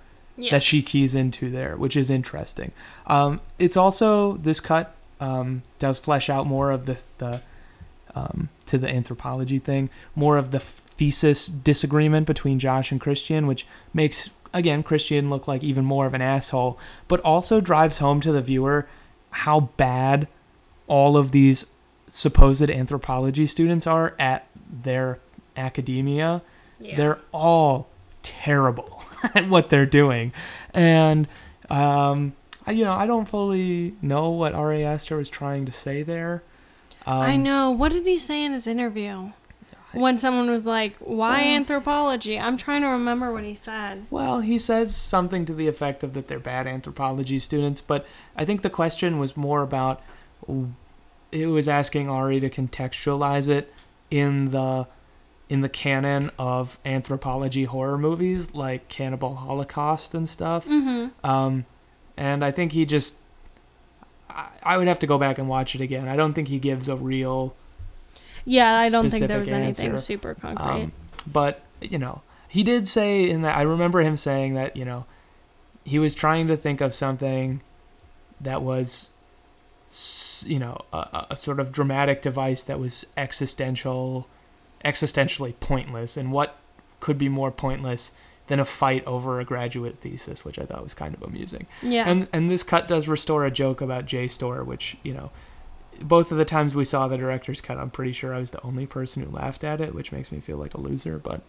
That 0.51 0.63
she 0.63 0.82
keys 0.82 1.15
into 1.15 1.50
there, 1.50 1.77
which 1.77 1.96
is 1.96 2.10
interesting. 2.10 2.72
Um, 3.08 3.39
it's 3.58 3.77
also 3.77 4.34
this 4.34 4.60
cut 4.60 4.94
um, 5.20 5.63
does 5.80 5.98
flesh 5.98 6.30
out 6.30 6.46
more 6.48 6.72
of 6.72 6.86
the 6.86 6.98
the 7.20 7.42
um, 8.15 8.50
to 8.65 8.77
the 8.77 8.89
anthropology 8.89 9.60
thing, 9.60 9.89
more 10.15 10.38
of 10.38 10.51
the 10.51 10.60
thesis 10.60 11.48
disagreement 11.48 12.27
between 12.27 12.60
Josh 12.60 12.92
and 12.92 13.00
Christian, 13.00 13.48
which 13.48 13.65
makes 13.94 14.30
again 14.54 14.84
Christian 14.84 15.30
look 15.30 15.48
like 15.48 15.63
even 15.63 15.86
more 15.86 16.06
of 16.06 16.13
an 16.13 16.22
asshole, 16.22 16.77
but 17.08 17.20
also 17.22 17.62
drives 17.62 18.00
home 18.00 18.20
to 18.22 18.32
the 18.32 18.42
viewer 18.42 18.88
how 19.32 19.60
bad 19.77 20.27
all 20.88 21.18
of 21.18 21.32
these 21.32 21.65
supposed 22.08 22.70
anthropology 22.70 23.46
students 23.46 23.86
are 23.88 24.15
at 24.20 24.48
their 24.84 25.20
academia 25.58 26.42
Yeah. 26.80 26.96
they're 26.96 27.20
all 27.34 27.88
terrible 28.24 29.04
at 29.36 29.48
what 29.50 29.69
they're 29.69 29.86
doing 29.86 30.31
and 30.74 31.27
um 31.69 32.34
I, 32.67 32.72
you 32.72 32.84
know 32.84 32.93
i 32.93 33.05
don't 33.05 33.25
fully 33.25 33.95
know 34.01 34.29
what 34.29 34.53
ari 34.53 34.84
aster 34.84 35.17
was 35.17 35.29
trying 35.29 35.65
to 35.65 35.72
say 35.72 36.03
there 36.03 36.43
um, 37.07 37.22
I 37.22 37.36
know. 37.36 37.69
What 37.69 37.91
did 37.91 38.07
he 38.07 38.17
say 38.17 38.43
in 38.43 38.53
his 38.53 38.65
interview? 38.65 39.29
When 39.93 40.17
someone 40.17 40.50
was 40.50 40.65
like, 40.65 40.95
"Why 40.98 41.41
Well- 41.43 41.48
anthropology?" 41.55 42.39
I'm 42.39 42.57
trying 42.57 42.81
to 42.81 42.88
remember 42.88 43.31
what 43.31 43.43
he 43.43 43.53
said. 43.53 44.07
well 44.10 44.39
he 44.41 44.57
says 44.57 44.95
something 44.95 45.45
to 45.45 45.53
the 45.53 45.67
effect 45.67 46.03
of 46.03 46.13
that 46.15 46.27
they're 46.27 46.39
bad 46.39 46.65
anthropology 46.65 47.38
students 47.38 47.79
but 47.79 48.07
i 48.36 48.43
think 48.43 48.63
the 48.63 48.72
question 48.72 49.19
was 49.19 49.38
more 49.38 49.62
about 49.62 50.01
it 51.31 51.45
was 51.45 51.67
asking 51.67 52.07
ari 52.07 52.39
to 52.39 52.50
contextualize 52.50 53.48
it 53.48 53.72
in 54.10 54.50
the 54.50 54.88
in 55.50 55.62
the 55.62 55.70
canon 55.70 56.32
of 56.40 56.80
anthropology 56.86 57.66
horror 57.66 57.98
movies 57.98 58.54
like 58.56 58.88
cannibal 58.88 59.36
holocaust 59.36 60.14
and 60.16 60.28
stuff 60.28 60.66
Mm-hmm. 60.68 61.25
Um, 61.25 61.66
and 62.18 62.44
I 62.46 62.52
think 62.52 62.72
he 62.72 62.86
just, 62.86 63.18
I, 64.30 64.50
I 64.64 64.78
would 64.78 64.88
have 64.88 65.00
to 65.00 65.08
go 65.08 65.18
back 65.18 65.38
and 65.38 65.48
watch 65.50 65.75
it 65.75 65.82
again. 65.82 66.08
I 66.08 66.16
don't 66.16 66.34
think 66.34 66.48
he 66.48 66.60
gives 66.60 66.88
a 66.90 66.96
real, 66.96 67.54
Yeah, 68.46 68.78
I 68.80 68.90
don't 68.90 69.10
think 69.10 69.28
there 69.28 69.40
was 69.40 69.50
anything 69.50 69.92
answer. 69.92 70.02
super 70.02 70.34
concrete. 70.34 70.66
um, 70.84 70.92
but 71.32 71.62
you 71.82 71.98
know, 72.00 72.22
he 72.48 72.64
did 72.64 72.88
say 72.88 73.30
in 73.30 73.42
that. 73.42 73.58
I 73.58 73.64
remember 73.64 74.00
him 74.02 74.16
saying 74.16 74.54
that 74.54 74.78
you 74.78 74.86
know, 74.86 75.06
he 75.84 76.00
was 76.00 76.16
trying 76.16 76.48
to 76.48 76.56
think 76.58 76.80
of 76.82 76.94
something 76.94 77.60
that 78.40 78.62
was, 78.62 79.10
you 80.46 80.58
know, 80.60 80.78
a- 80.94 81.28
a 81.32 81.38
sort 81.38 81.60
of 81.60 81.72
dramatic 81.72 82.22
device 82.22 82.64
that 82.64 82.80
was 82.80 83.06
existential, 83.18 84.28
existentially 84.86 85.54
pointless, 85.60 86.15
and 86.15 86.32
what 86.32 86.58
could 87.01 87.18
be 87.18 87.27
more 87.27 87.51
pointless 87.51 88.12
than 88.48 88.60
a 88.60 88.65
fight 88.65 89.04
over 89.06 89.39
a 89.39 89.46
graduate 89.46 89.98
thesis, 90.00 90.46
which 90.46 90.60
I 90.60 90.63
thought 90.65 90.84
was 90.84 90.94
kind 90.94 91.15
of 91.15 91.24
amusing. 91.24 91.65
yeah. 91.82 92.08
And 92.08 92.27
and 92.32 92.48
this 92.50 92.63
cut 92.63 92.88
does 92.88 93.08
restore 93.08 93.44
a 93.46 93.51
joke 93.51 93.82
about 93.82 94.06
JSTOR, 94.06 94.65
which 94.65 94.95
you 95.04 95.13
know, 95.13 95.32
both 96.02 96.32
of 96.32 96.38
the 96.38 96.45
times 96.45 96.76
we 96.76 96.86
saw 96.86 97.08
the 97.08 97.17
director's 97.17 97.60
cut, 97.62 97.78
I'm 97.78 97.89
pretty 97.89 98.12
sure 98.12 98.34
I 98.34 98.39
was 98.39 98.52
the 98.52 98.62
only 98.63 98.86
person 98.86 99.24
who 99.24 99.32
laughed 99.32 99.63
at 99.63 99.82
it, 99.82 99.95
which 99.95 100.12
makes 100.12 100.32
me 100.32 100.39
feel 100.39 100.58
like 100.58 100.74
a 100.76 100.80
loser. 100.80 101.17
But 101.17 101.41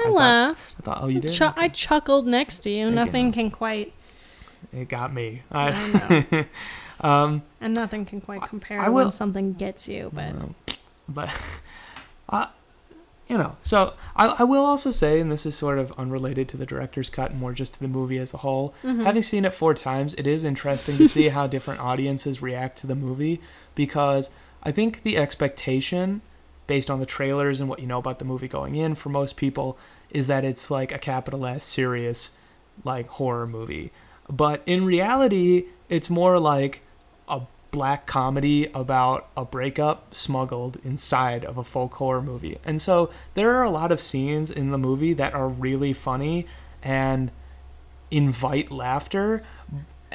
I, 0.00 0.04
thought- 0.04 0.12
laugh. 0.14 0.74
I 0.78 0.82
thought, 0.82 0.98
oh, 1.02 1.08
you 1.08 1.20
did. 1.20 1.32
Chu- 1.32 1.52
I 1.56 1.68
chuckled 1.68 2.26
next 2.26 2.60
to 2.60 2.70
you. 2.70 2.86
You. 2.86 2.90
nothing 2.92 3.30
can 3.32 3.50
quite, 3.50 3.92
it 4.72 4.88
got 4.88 5.12
me. 5.12 5.42
I 5.52 6.16
I, 6.30 6.46
um, 7.24 7.42
and 7.60 7.74
nothing 7.74 8.04
can 8.06 8.20
quite 8.22 8.42
compare 8.42 8.80
I 8.80 8.88
when 8.88 9.06
will- 9.06 9.12
something 9.12 9.52
gets 9.52 9.86
you. 9.88 10.10
But 10.14 10.34
well, 10.34 10.54
but 11.08 11.42
uh, 12.30 12.46
you 13.28 13.36
know, 13.36 13.56
so 13.62 13.92
I, 14.16 14.26
I 14.38 14.42
will 14.44 14.64
also 14.64 14.90
say, 14.90 15.20
and 15.20 15.30
this 15.30 15.44
is 15.44 15.54
sort 15.54 15.78
of 15.78 15.92
unrelated 15.98 16.48
to 16.48 16.56
the 16.56 16.64
director's 16.66 17.10
cut, 17.10 17.34
more 17.34 17.52
just 17.52 17.74
to 17.74 17.80
the 17.80 17.88
movie 17.88 18.18
as 18.18 18.32
a 18.32 18.38
whole. 18.38 18.74
Mhm. 18.82 19.04
Having 19.04 19.22
seen 19.22 19.44
it 19.44 19.52
four 19.52 19.74
times, 19.74 20.14
it 20.14 20.26
is 20.26 20.44
interesting 20.44 20.96
to 20.96 21.06
see 21.06 21.28
how 21.36 21.46
different 21.46 21.80
audiences 21.80 22.40
react 22.40 22.78
to 22.78 22.86
the 22.86 22.94
movie 22.94 23.40
because 23.74 24.30
I 24.62 24.72
think 24.72 25.02
the 25.02 25.16
expectation, 25.18 26.22
based 26.66 26.90
on 26.90 27.00
the 27.00 27.06
trailers 27.06 27.60
and 27.60 27.68
what 27.68 27.80
you 27.80 27.86
know 27.86 27.98
about 27.98 28.18
the 28.18 28.24
movie 28.24 28.48
going 28.48 28.74
in, 28.74 28.94
for 28.94 29.08
most 29.10 29.36
people, 29.36 29.78
is 30.10 30.26
that 30.26 30.44
it's 30.44 30.70
like 30.70 30.90
a 30.90 30.98
capital 30.98 31.44
S 31.46 31.64
serious, 31.64 32.30
like 32.84 33.08
horror 33.08 33.46
movie. 33.46 33.92
But 34.30 34.62
in 34.66 34.84
reality, 34.84 35.66
it's 35.88 36.08
more 36.10 36.38
like 36.38 36.82
a 37.28 37.42
black 37.70 38.06
comedy 38.06 38.66
about 38.74 39.28
a 39.36 39.44
breakup 39.44 40.14
smuggled 40.14 40.78
inside 40.84 41.44
of 41.44 41.58
a 41.58 41.64
folk 41.64 41.94
horror 41.94 42.22
movie. 42.22 42.58
And 42.64 42.80
so 42.80 43.10
there 43.34 43.54
are 43.54 43.62
a 43.62 43.70
lot 43.70 43.92
of 43.92 44.00
scenes 44.00 44.50
in 44.50 44.70
the 44.70 44.78
movie 44.78 45.12
that 45.14 45.34
are 45.34 45.48
really 45.48 45.92
funny 45.92 46.46
and 46.82 47.30
invite 48.10 48.70
laughter. 48.70 49.44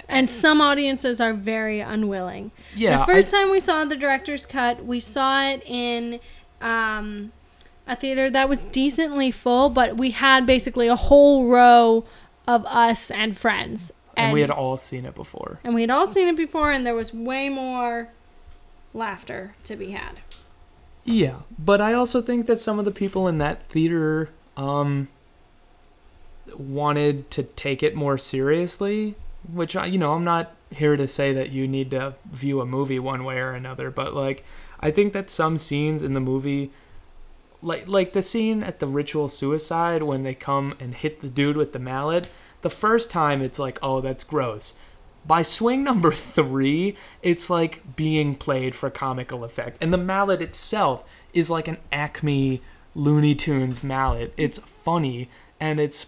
and 0.09 0.27
some 0.29 0.59
audiences 0.61 1.21
are 1.21 1.33
very 1.33 1.79
unwilling. 1.79 2.51
Yeah, 2.75 2.97
the 2.97 3.05
first 3.05 3.33
I- 3.33 3.37
time 3.43 3.51
we 3.51 3.59
saw 3.59 3.85
the 3.85 3.95
director's 3.95 4.45
cut, 4.45 4.83
we 4.83 4.99
saw 4.99 5.43
it 5.43 5.61
in 5.67 6.19
um, 6.61 7.31
a 7.87 7.95
theater 7.95 8.31
that 8.31 8.49
was 8.49 8.63
decently 8.63 9.29
full, 9.29 9.69
but 9.69 9.97
we 9.97 10.09
had 10.11 10.47
basically 10.47 10.87
a 10.87 10.95
whole 10.95 11.45
row 11.45 12.05
of 12.47 12.65
us 12.65 13.11
and 13.11 13.37
friends. 13.37 13.91
And 14.15 14.34
we 14.34 14.41
had 14.41 14.49
all 14.52 14.78
seen 14.78 15.06
it 15.06 15.15
before. 15.15 15.60
and 15.63 15.73
we 15.76 15.82
had 15.82 15.89
all 15.89 16.08
seen 16.08 16.28
it 16.28 16.38
before, 16.38 16.71
and 16.71 16.86
there 16.86 16.95
was 16.95 17.13
way 17.13 17.49
more 17.49 18.10
laughter 18.93 19.56
to 19.63 19.76
be 19.76 19.91
had. 19.91 20.19
Yeah, 21.04 21.39
but 21.60 21.82
I 21.82 21.93
also 21.93 22.21
think 22.21 22.45
that 22.45 22.62
some 22.62 22.80
of 22.80 22.86
the 22.86 22.91
people 22.91 23.28
in 23.28 23.38
that 23.39 23.67
theater 23.69 24.30
um 24.56 25.08
wanted 26.58 27.32
to 27.32 27.43
take 27.43 27.82
it 27.82 27.95
more 27.95 28.17
seriously, 28.17 29.15
which 29.52 29.76
I, 29.76 29.86
you 29.88 29.97
know, 29.97 30.13
I'm 30.13 30.23
not 30.23 30.54
here 30.71 30.95
to 30.95 31.08
say 31.08 31.34
that 31.34 31.52
you 31.52 31.67
need 31.67 31.91
to 31.91 32.15
view 32.32 32.62
a 32.62 32.65
movie 32.65 32.99
one 32.99 33.23
way 33.23 33.39
or 33.39 33.52
another, 33.52 33.89
but 33.89 34.13
like 34.13 34.43
I 34.80 34.91
think 34.91 35.13
that 35.13 35.30
some 35.30 35.58
scenes 35.58 36.04
in 36.04 36.13
the 36.13 36.19
movie 36.19 36.71
like 37.62 37.88
like 37.88 38.13
the 38.13 38.21
scene 38.21 38.62
at 38.63 38.80
the 38.80 38.88
ritual 38.88 39.30
suicide 39.30 40.04
when 40.04 40.23
they 40.23 40.34
come 40.36 40.76
and 40.80 40.93
hit 40.93 41.21
the 41.21 41.30
dude 41.30 41.58
with 41.58 41.73
the 41.73 41.80
mallet, 41.80 42.28
the 42.63 42.69
first 42.69 43.12
time 43.12 43.41
it's 43.41 43.60
like, 43.60 43.78
"Oh, 43.84 44.02
that's 44.02 44.23
gross." 44.23 44.73
By 45.26 45.41
swing 45.41 45.84
number 45.89 46.12
three, 46.12 46.97
it's 47.21 47.49
like 47.49 47.95
being 47.95 48.36
played 48.36 48.73
for 48.76 48.89
comical 48.89 49.43
effect. 49.43 49.78
And 49.82 49.93
the 49.93 49.97
mallet 49.97 50.41
itself 50.41 51.06
is 51.34 51.49
like 51.49 51.67
an 51.69 51.78
Acme 51.91 52.62
Looney 52.95 53.34
Tunes 53.36 53.84
mallet. 53.84 54.34
It's 54.38 54.58
funny 54.60 55.30
and 55.60 55.80
it's, 55.80 56.08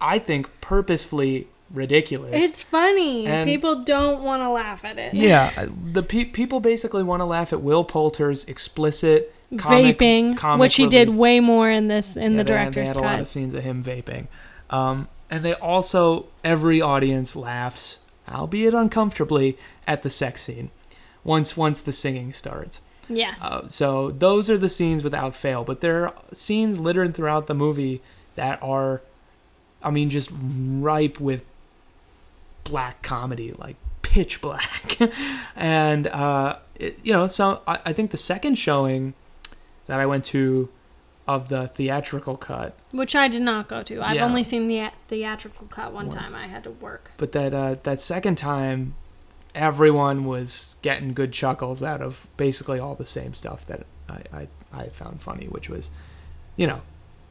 I 0.00 0.18
think, 0.18 0.48
purposefully 0.62 1.48
ridiculous. 1.70 2.30
It's 2.34 2.62
funny. 2.62 3.26
And- 3.26 3.46
People 3.46 3.82
don't 3.84 4.22
want 4.22 4.40
to 4.42 4.48
laugh 4.48 4.84
at 4.86 4.98
it. 4.98 5.12
yeah, 5.14 5.66
the 5.92 6.02
pe- 6.02 6.24
people 6.24 6.60
basically 6.60 7.02
want 7.02 7.20
to 7.20 7.24
laugh 7.26 7.52
at 7.52 7.60
Will 7.60 7.84
Poulter's 7.84 8.44
explicit 8.46 9.34
comic, 9.58 9.98
Vaping, 9.98 10.36
comic 10.38 10.60
which 10.62 10.76
he 10.76 10.86
did 10.88 11.10
way 11.10 11.40
more 11.40 11.70
in 11.70 11.88
this 11.88 12.16
in 12.16 12.32
Yeah, 12.32 12.38
the 12.38 12.44
they- 12.44 12.48
director's 12.48 12.74
they 12.74 12.86
had 12.88 12.96
a 12.96 13.00
lot 13.00 13.20
of 13.20 13.28
scenes 13.28 13.52
of 13.54 13.62
him 13.62 13.82
vaping, 13.82 14.28
um, 14.70 15.08
and 15.30 15.44
they 15.44 15.54
also 15.54 16.26
every 16.44 16.80
audience 16.80 17.34
laughs, 17.36 17.98
albeit 18.28 18.74
uncomfortably, 18.74 19.56
at 19.86 20.02
the 20.02 20.10
sex 20.10 20.42
scene. 20.42 20.70
Once 21.24 21.56
once 21.56 21.80
the 21.80 21.92
singing 21.92 22.32
starts, 22.32 22.80
Yes. 23.08 23.44
uh, 23.44 23.68
so 23.68 24.10
those 24.12 24.48
are 24.48 24.56
the 24.58 24.68
scenes 24.68 25.02
without 25.02 25.34
fail. 25.34 25.64
But 25.64 25.80
there 25.80 26.06
are 26.08 26.14
scenes 26.32 26.78
littered 26.78 27.14
throughout 27.14 27.46
the 27.48 27.54
movie 27.54 28.00
that 28.36 28.62
are, 28.62 29.02
I 29.82 29.90
mean, 29.90 30.08
just 30.10 30.30
ripe 30.32 31.18
with 31.20 31.44
black 32.64 33.02
comedy, 33.02 33.52
like 33.52 33.76
pitch 34.02 34.40
black, 34.40 34.98
and 35.56 36.06
uh, 36.08 36.58
it, 36.76 36.98
you 37.02 37.12
know, 37.12 37.26
so 37.26 37.60
I, 37.66 37.78
I 37.86 37.92
think 37.92 38.10
the 38.12 38.16
second 38.16 38.56
showing 38.56 39.14
that 39.86 39.98
I 40.00 40.06
went 40.06 40.24
to 40.26 40.68
of 41.28 41.48
the 41.48 41.66
theatrical 41.68 42.36
cut. 42.36 42.76
Which 42.92 43.16
I 43.16 43.26
did 43.28 43.42
not 43.42 43.68
go 43.68 43.82
to. 43.82 44.00
I've 44.00 44.16
Yeah. 44.16 44.24
only 44.24 44.44
seen 44.44 44.68
the 44.68 44.90
theatrical 45.08 45.66
cut 45.68 45.92
one 45.92 46.06
Once. 46.08 46.14
time. 46.30 46.34
I 46.34 46.46
had 46.46 46.62
to 46.64 46.70
work. 46.70 47.10
But 47.16 47.32
that 47.32 47.52
uh, 47.52 47.76
that 47.82 48.00
second 48.00 48.36
time, 48.38 48.94
everyone 49.54 50.24
was 50.24 50.76
getting 50.82 51.14
good 51.14 51.32
chuckles 51.32 51.82
out 51.82 52.00
of 52.02 52.26
basically 52.36 52.78
all 52.78 52.94
the 52.94 53.06
same 53.06 53.34
stuff 53.34 53.66
that 53.66 53.86
I, 54.08 54.22
I, 54.32 54.48
I 54.72 54.88
found 54.88 55.20
funny, 55.22 55.46
which 55.46 55.68
was, 55.70 55.90
you 56.56 56.66
know, 56.66 56.82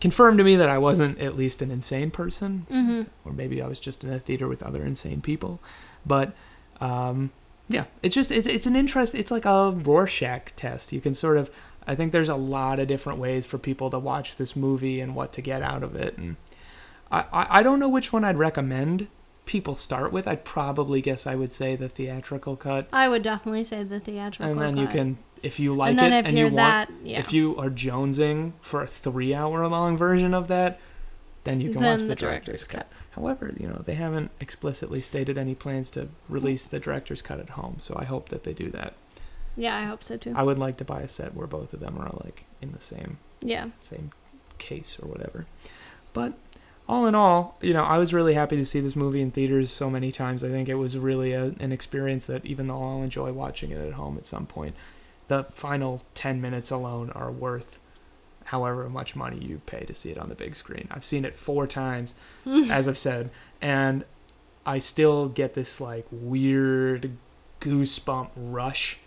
confirmed 0.01 0.37
to 0.39 0.43
me 0.43 0.55
that 0.55 0.67
I 0.69 0.77
wasn't 0.77 1.19
at 1.19 1.35
least 1.37 1.61
an 1.61 1.71
insane 1.71 2.11
person, 2.11 2.65
Mm-hmm. 2.69 3.03
or 3.23 3.31
maybe 3.33 3.61
I 3.61 3.67
was 3.67 3.79
just 3.79 4.03
in 4.03 4.11
a 4.11 4.19
theater 4.19 4.47
with 4.47 4.61
other 4.63 4.83
insane 4.83 5.21
people. 5.21 5.59
But 6.05 6.33
um, 6.81 7.31
yeah, 7.69 7.85
it's 8.03 8.13
just 8.15 8.31
it's, 8.31 8.47
it's 8.47 8.65
an 8.67 8.75
interest. 8.75 9.15
It's 9.15 9.31
like 9.31 9.45
a 9.45 9.71
Rorschach 9.71 10.55
test. 10.55 10.91
You 10.91 11.01
can 11.01 11.13
sort 11.13 11.37
of 11.37 11.49
I 11.87 11.95
think 11.95 12.11
there's 12.11 12.29
a 12.29 12.35
lot 12.35 12.79
of 12.79 12.87
different 12.87 13.19
ways 13.19 13.45
for 13.45 13.57
people 13.57 13.89
to 13.91 13.99
watch 13.99 14.37
this 14.37 14.55
movie 14.55 14.99
and 14.99 15.15
what 15.15 15.33
to 15.33 15.41
get 15.41 15.61
out 15.61 15.83
of 15.83 15.95
it. 15.95 16.17
And 16.17 16.35
I, 17.11 17.25
I, 17.31 17.59
I 17.59 17.63
don't 17.63 17.79
know 17.79 17.89
which 17.89 18.11
one 18.11 18.23
I'd 18.23 18.37
recommend 18.37 19.07
people 19.45 19.75
start 19.75 20.11
with. 20.11 20.27
I'd 20.27 20.43
probably 20.43 21.01
guess 21.01 21.27
I 21.27 21.35
would 21.35 21.53
say 21.53 21.75
the 21.75 21.89
theatrical 21.89 22.55
cut. 22.55 22.87
I 22.91 23.07
would 23.07 23.21
definitely 23.21 23.63
say 23.63 23.83
the 23.83 23.99
theatrical 23.99 24.51
And 24.51 24.61
then 24.61 24.77
you 24.77 24.87
can, 24.87 25.17
if 25.43 25.59
you 25.59 25.75
like 25.75 25.97
and 25.97 26.13
it 26.13 26.25
and 26.25 26.37
you're 26.37 26.47
want, 26.47 26.89
that, 26.89 26.91
yeah. 27.03 27.19
if 27.19 27.31
you 27.31 27.55
are 27.57 27.69
jonesing 27.69 28.53
for 28.61 28.81
a 28.81 28.87
three 28.87 29.33
hour 29.33 29.67
long 29.67 29.97
version 29.97 30.33
of 30.33 30.47
that, 30.47 30.79
then 31.43 31.61
you 31.61 31.71
can 31.71 31.81
then 31.81 31.91
watch 31.91 32.01
the, 32.01 32.07
the 32.07 32.15
director's 32.15 32.65
cut. 32.65 32.91
However, 33.11 33.53
you 33.57 33.67
know, 33.67 33.81
they 33.85 33.93
haven't 33.93 34.31
explicitly 34.41 34.99
stated 34.99 35.37
any 35.37 35.55
plans 35.55 35.89
to 35.91 36.09
release 36.27 36.65
the 36.65 36.79
director's 36.79 37.21
cut 37.21 37.39
at 37.39 37.51
home, 37.51 37.75
so 37.79 37.95
I 37.97 38.03
hope 38.03 38.29
that 38.29 38.43
they 38.43 38.53
do 38.53 38.69
that. 38.71 38.95
Yeah, 39.57 39.77
I 39.77 39.83
hope 39.83 40.03
so 40.03 40.17
too. 40.17 40.33
I 40.35 40.43
would 40.43 40.59
like 40.59 40.77
to 40.77 40.85
buy 40.85 41.01
a 41.01 41.07
set 41.07 41.33
where 41.33 41.47
both 41.47 41.73
of 41.73 41.79
them 41.79 41.97
are 41.97 42.11
like 42.23 42.45
in 42.61 42.71
the 42.71 42.81
same 42.81 43.17
yeah. 43.41 43.69
same 43.81 44.11
case 44.57 44.97
or 45.01 45.07
whatever. 45.07 45.45
But 46.13 46.33
all 46.87 47.07
in 47.07 47.15
all, 47.15 47.57
you 47.61 47.73
know, 47.73 47.83
I 47.83 47.97
was 47.97 48.13
really 48.13 48.35
happy 48.35 48.57
to 48.57 48.65
see 48.65 48.79
this 48.79 48.95
movie 48.95 49.21
in 49.21 49.31
theaters 49.31 49.71
so 49.71 49.89
many 49.89 50.11
times. 50.11 50.43
I 50.43 50.49
think 50.49 50.69
it 50.69 50.75
was 50.75 50.97
really 50.97 51.33
a, 51.33 51.53
an 51.59 51.71
experience 51.71 52.27
that 52.27 52.45
even 52.45 52.67
though 52.67 52.81
I'll 52.81 53.01
enjoy 53.01 53.31
watching 53.31 53.71
it 53.71 53.79
at 53.79 53.93
home 53.93 54.17
at 54.17 54.25
some 54.25 54.45
point, 54.45 54.75
the 55.27 55.45
final 55.45 56.01
10 56.13 56.41
minutes 56.41 56.69
alone 56.69 57.09
are 57.11 57.31
worth 57.31 57.79
however 58.45 58.87
much 58.87 59.15
money 59.15 59.43
you 59.43 59.59
pay 59.65 59.83
to 59.85 59.95
see 59.95 60.11
it 60.11 60.19
on 60.19 60.29
the 60.29 60.35
big 60.35 60.55
screen. 60.55 60.87
I've 60.91 61.03
seen 61.05 61.25
it 61.25 61.35
four 61.35 61.65
times, 61.65 62.13
as 62.45 62.87
I've 62.87 62.97
said, 62.97 63.31
and 63.61 64.05
I 64.65 64.79
still 64.79 65.27
get 65.27 65.55
this 65.55 65.81
like 65.81 66.05
weird 66.11 67.11
goosebump 67.61 68.29
rush 68.35 68.99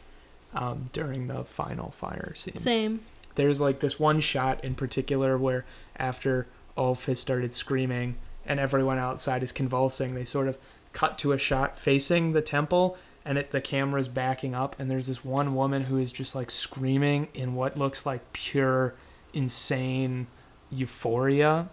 um, 0.55 0.91
during 0.93 1.27
the 1.29 1.45
final 1.45 1.91
fire 1.91 2.33
scene 2.35 2.55
Same. 2.55 3.01
there's 3.35 3.61
like 3.61 3.81
this 3.81 3.99
one 3.99 4.21
shot 4.21 4.65
in 4.65 4.75
particular 4.75 5.37
where 5.37 5.65
after 5.97 6.47
Ulf 6.77 7.07
has 7.07 7.21
started 7.21 7.53
screaming 7.53 8.17
and 8.47 8.59
everyone 8.59 8.99
outside 8.99 9.43
is 9.43 9.53
convulsing, 9.53 10.15
they 10.15 10.25
sort 10.25 10.49
of 10.49 10.57
cut 10.93 11.19
to 11.19 11.33
a 11.33 11.39
shot 11.39 11.77
facing 11.77 12.33
the 12.33 12.41
temple 12.41 12.97
and 13.25 13.37
it, 13.37 13.51
the 13.51 13.61
camera's 13.61 14.09
backing 14.09 14.55
up 14.55 14.75
and 14.79 14.91
there's 14.91 15.09
this 15.09 15.25
one 15.25 15.55
woman 15.55 15.83
who 15.83 15.99
is 15.99 16.11
just 16.13 16.35
like 16.35 16.51
screaming 16.51 17.29
in 17.35 17.55
what 17.55 17.77
looks 17.77 18.07
like 18.07 18.33
pure 18.33 18.95
insane 19.35 20.27
euphoria 20.71 21.69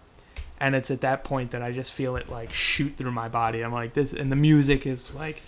and 0.60 0.74
it's 0.74 0.90
at 0.90 1.00
that 1.00 1.24
point 1.24 1.50
that 1.52 1.62
I 1.62 1.72
just 1.72 1.92
feel 1.92 2.16
it 2.16 2.30
like 2.30 2.52
shoot 2.52 2.96
through 2.96 3.10
my 3.10 3.28
body. 3.28 3.62
I'm 3.62 3.72
like 3.72 3.94
this 3.94 4.12
and 4.12 4.30
the 4.30 4.36
music 4.36 4.86
is 4.86 5.14
like 5.14 5.42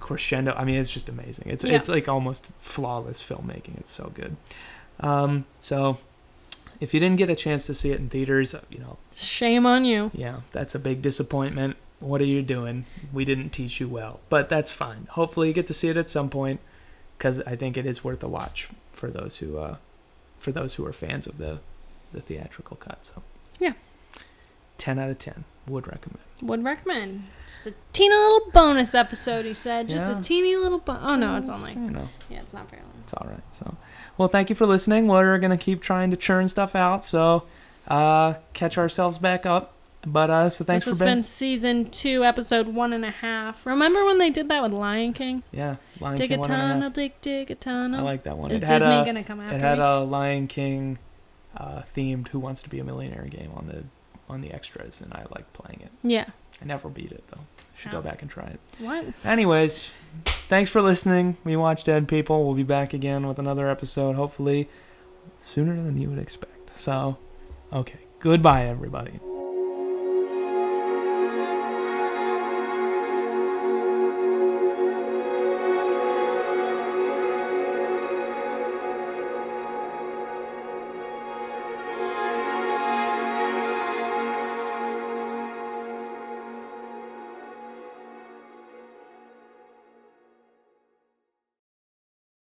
crescendo. 0.00 0.52
I 0.56 0.64
mean, 0.64 0.76
it's 0.76 0.90
just 0.90 1.08
amazing. 1.08 1.48
It's 1.48 1.64
Yeah. 1.64 1.76
it's 1.76 1.88
like 1.88 2.08
almost 2.08 2.48
flawless 2.60 3.20
filmmaking. 3.22 3.78
It's 3.78 3.90
so 3.92 4.10
good. 4.14 4.36
Um, 5.00 5.44
so 5.60 5.98
if 6.80 6.92
you 6.94 7.00
didn't 7.00 7.16
get 7.18 7.30
a 7.30 7.34
chance 7.36 7.66
to 7.66 7.74
see 7.74 7.90
it 7.90 7.98
in 8.00 8.08
theaters, 8.08 8.54
uh, 8.54 8.60
you 8.70 8.78
know, 8.78 8.98
Shame 9.14 9.66
on 9.66 9.84
you. 9.84 10.10
yeah, 10.14 10.40
that's 10.52 10.74
a 10.74 10.78
big 10.78 11.02
disappointment. 11.02 11.76
What 12.00 12.20
are 12.20 12.24
you 12.26 12.42
doing? 12.42 12.84
We 13.12 13.24
didn't 13.24 13.50
teach 13.50 13.80
you 13.80 13.88
well, 13.88 14.20
but 14.28 14.48
that's 14.48 14.70
fine. 14.70 15.08
Hopefully, 15.10 15.48
you 15.48 15.54
get 15.54 15.66
to 15.66 15.74
see 15.74 15.88
it 15.88 15.96
at 15.96 16.08
some 16.08 16.28
point 16.30 16.60
because 17.16 17.40
I 17.40 17.56
think 17.56 17.76
it 17.76 17.86
is 17.86 18.04
worth 18.04 18.22
a 18.22 18.28
watch 18.28 18.68
for 18.92 19.10
those 19.10 19.38
who 19.38 19.58
uh, 19.58 19.76
for 20.38 20.52
those 20.52 20.74
who 20.76 20.86
are 20.86 20.92
fans 20.92 21.26
of 21.26 21.38
the 21.38 21.58
the 22.12 22.20
theatrical 22.20 22.76
cut. 22.76 23.04
So 23.04 23.22
Yeah. 23.58 23.72
Ten 24.78 24.98
out 24.98 25.10
of 25.10 25.18
ten 25.18 25.44
would 25.66 25.86
recommend. 25.86 26.20
Would 26.40 26.64
recommend. 26.64 27.24
Just 27.46 27.66
a 27.66 27.74
teeny 27.92 28.14
little 28.14 28.50
bonus 28.52 28.94
episode, 28.94 29.44
he 29.44 29.52
said. 29.54 29.88
Just 29.88 30.06
Yeah. 30.06 30.18
a 30.18 30.22
teeny 30.22 30.56
little 30.56 30.78
bo- 30.78 30.98
Oh, 31.00 31.14
no, 31.16 31.36
it's 31.36 31.48
only. 31.48 31.72
you 31.74 31.90
know 31.90 32.08
Yeah, 32.30 32.38
it's 32.40 32.54
not 32.54 32.70
very 32.70 32.82
long. 32.82 32.92
it's 33.04 33.12
all 33.12 33.26
right. 33.28 33.42
So, 33.50 33.74
well, 34.16 34.28
thank 34.28 34.48
you 34.48 34.56
for 34.56 34.64
listening. 34.66 35.08
We're 35.08 35.38
gonna 35.38 35.58
keep 35.58 35.82
trying 35.82 36.10
to 36.12 36.16
churn 36.16 36.48
stuff 36.48 36.74
out. 36.74 37.04
So, 37.04 37.42
uh, 37.88 38.34
catch 38.54 38.78
ourselves 38.78 39.18
back 39.18 39.44
up. 39.44 39.72
But 40.06 40.30
uh, 40.30 40.48
so 40.48 40.64
thanks 40.64 40.84
this 40.84 40.92
has 40.92 40.98
for 41.00 41.04
been 41.06 41.24
season 41.24 41.90
two, 41.90 42.24
episode 42.24 42.68
one 42.68 42.92
and 42.92 43.04
a 43.04 43.10
half. 43.10 43.66
Remember 43.66 44.04
when 44.06 44.18
they 44.18 44.30
did 44.30 44.48
that 44.48 44.62
with 44.62 44.70
Lion 44.72 45.12
King? 45.12 45.42
yeah. 45.50 45.74
Lion 45.98 46.16
dig 46.16 46.28
King 46.28 46.38
a 46.38 46.40
one 46.40 46.50
a 46.50 46.54
tunnel, 46.56 46.90
dig, 46.90 47.12
dig 47.20 47.50
a 47.50 47.56
tunnel. 47.56 48.00
I 48.00 48.02
like 48.04 48.22
that 48.22 48.38
one. 48.38 48.52
Is 48.52 48.62
it 48.62 48.68
had 48.68 48.78
Disney 48.78 48.94
a 49.00 49.04
gonna 49.04 49.24
come 49.24 49.40
after 49.40 49.56
it 49.56 49.60
had 49.60 49.78
me? 49.78 49.84
a 49.84 49.98
Lion 49.98 50.46
King 50.46 50.98
uh, 51.56 51.82
themed 51.96 52.28
Who 52.28 52.38
Wants 52.38 52.62
to 52.62 52.70
Be 52.70 52.78
a 52.78 52.84
Millionaire 52.84 53.24
game 53.28 53.50
on 53.56 53.66
the 53.66 53.82
on 54.28 54.40
the 54.40 54.52
extras, 54.52 55.00
and 55.00 55.12
I 55.14 55.24
like 55.34 55.52
playing 55.52 55.80
it. 55.82 55.90
yeah. 56.02 56.26
I 56.60 56.64
never 56.64 56.88
beat 56.88 57.12
it 57.12 57.22
though. 57.28 57.40
Should 57.76 57.92
go 57.92 58.02
back 58.02 58.20
and 58.22 58.28
try 58.28 58.46
it. 58.46 58.58
What? 58.80 59.04
Anyways, 59.24 59.92
thanks 60.24 60.68
for 60.70 60.82
listening. 60.82 61.36
We 61.44 61.54
watch 61.54 61.84
Dead 61.84 62.08
People. 62.08 62.44
We'll 62.44 62.56
be 62.56 62.64
back 62.64 62.92
again 62.92 63.28
with 63.28 63.38
another 63.38 63.68
episode, 63.68 64.16
hopefully 64.16 64.68
sooner 65.38 65.76
than 65.76 65.96
you 66.00 66.10
would 66.10 66.18
expect. 66.18 66.76
So, 66.76 67.16
okay. 67.72 68.00
Goodbye, 68.18 68.66
everybody. 68.66 69.20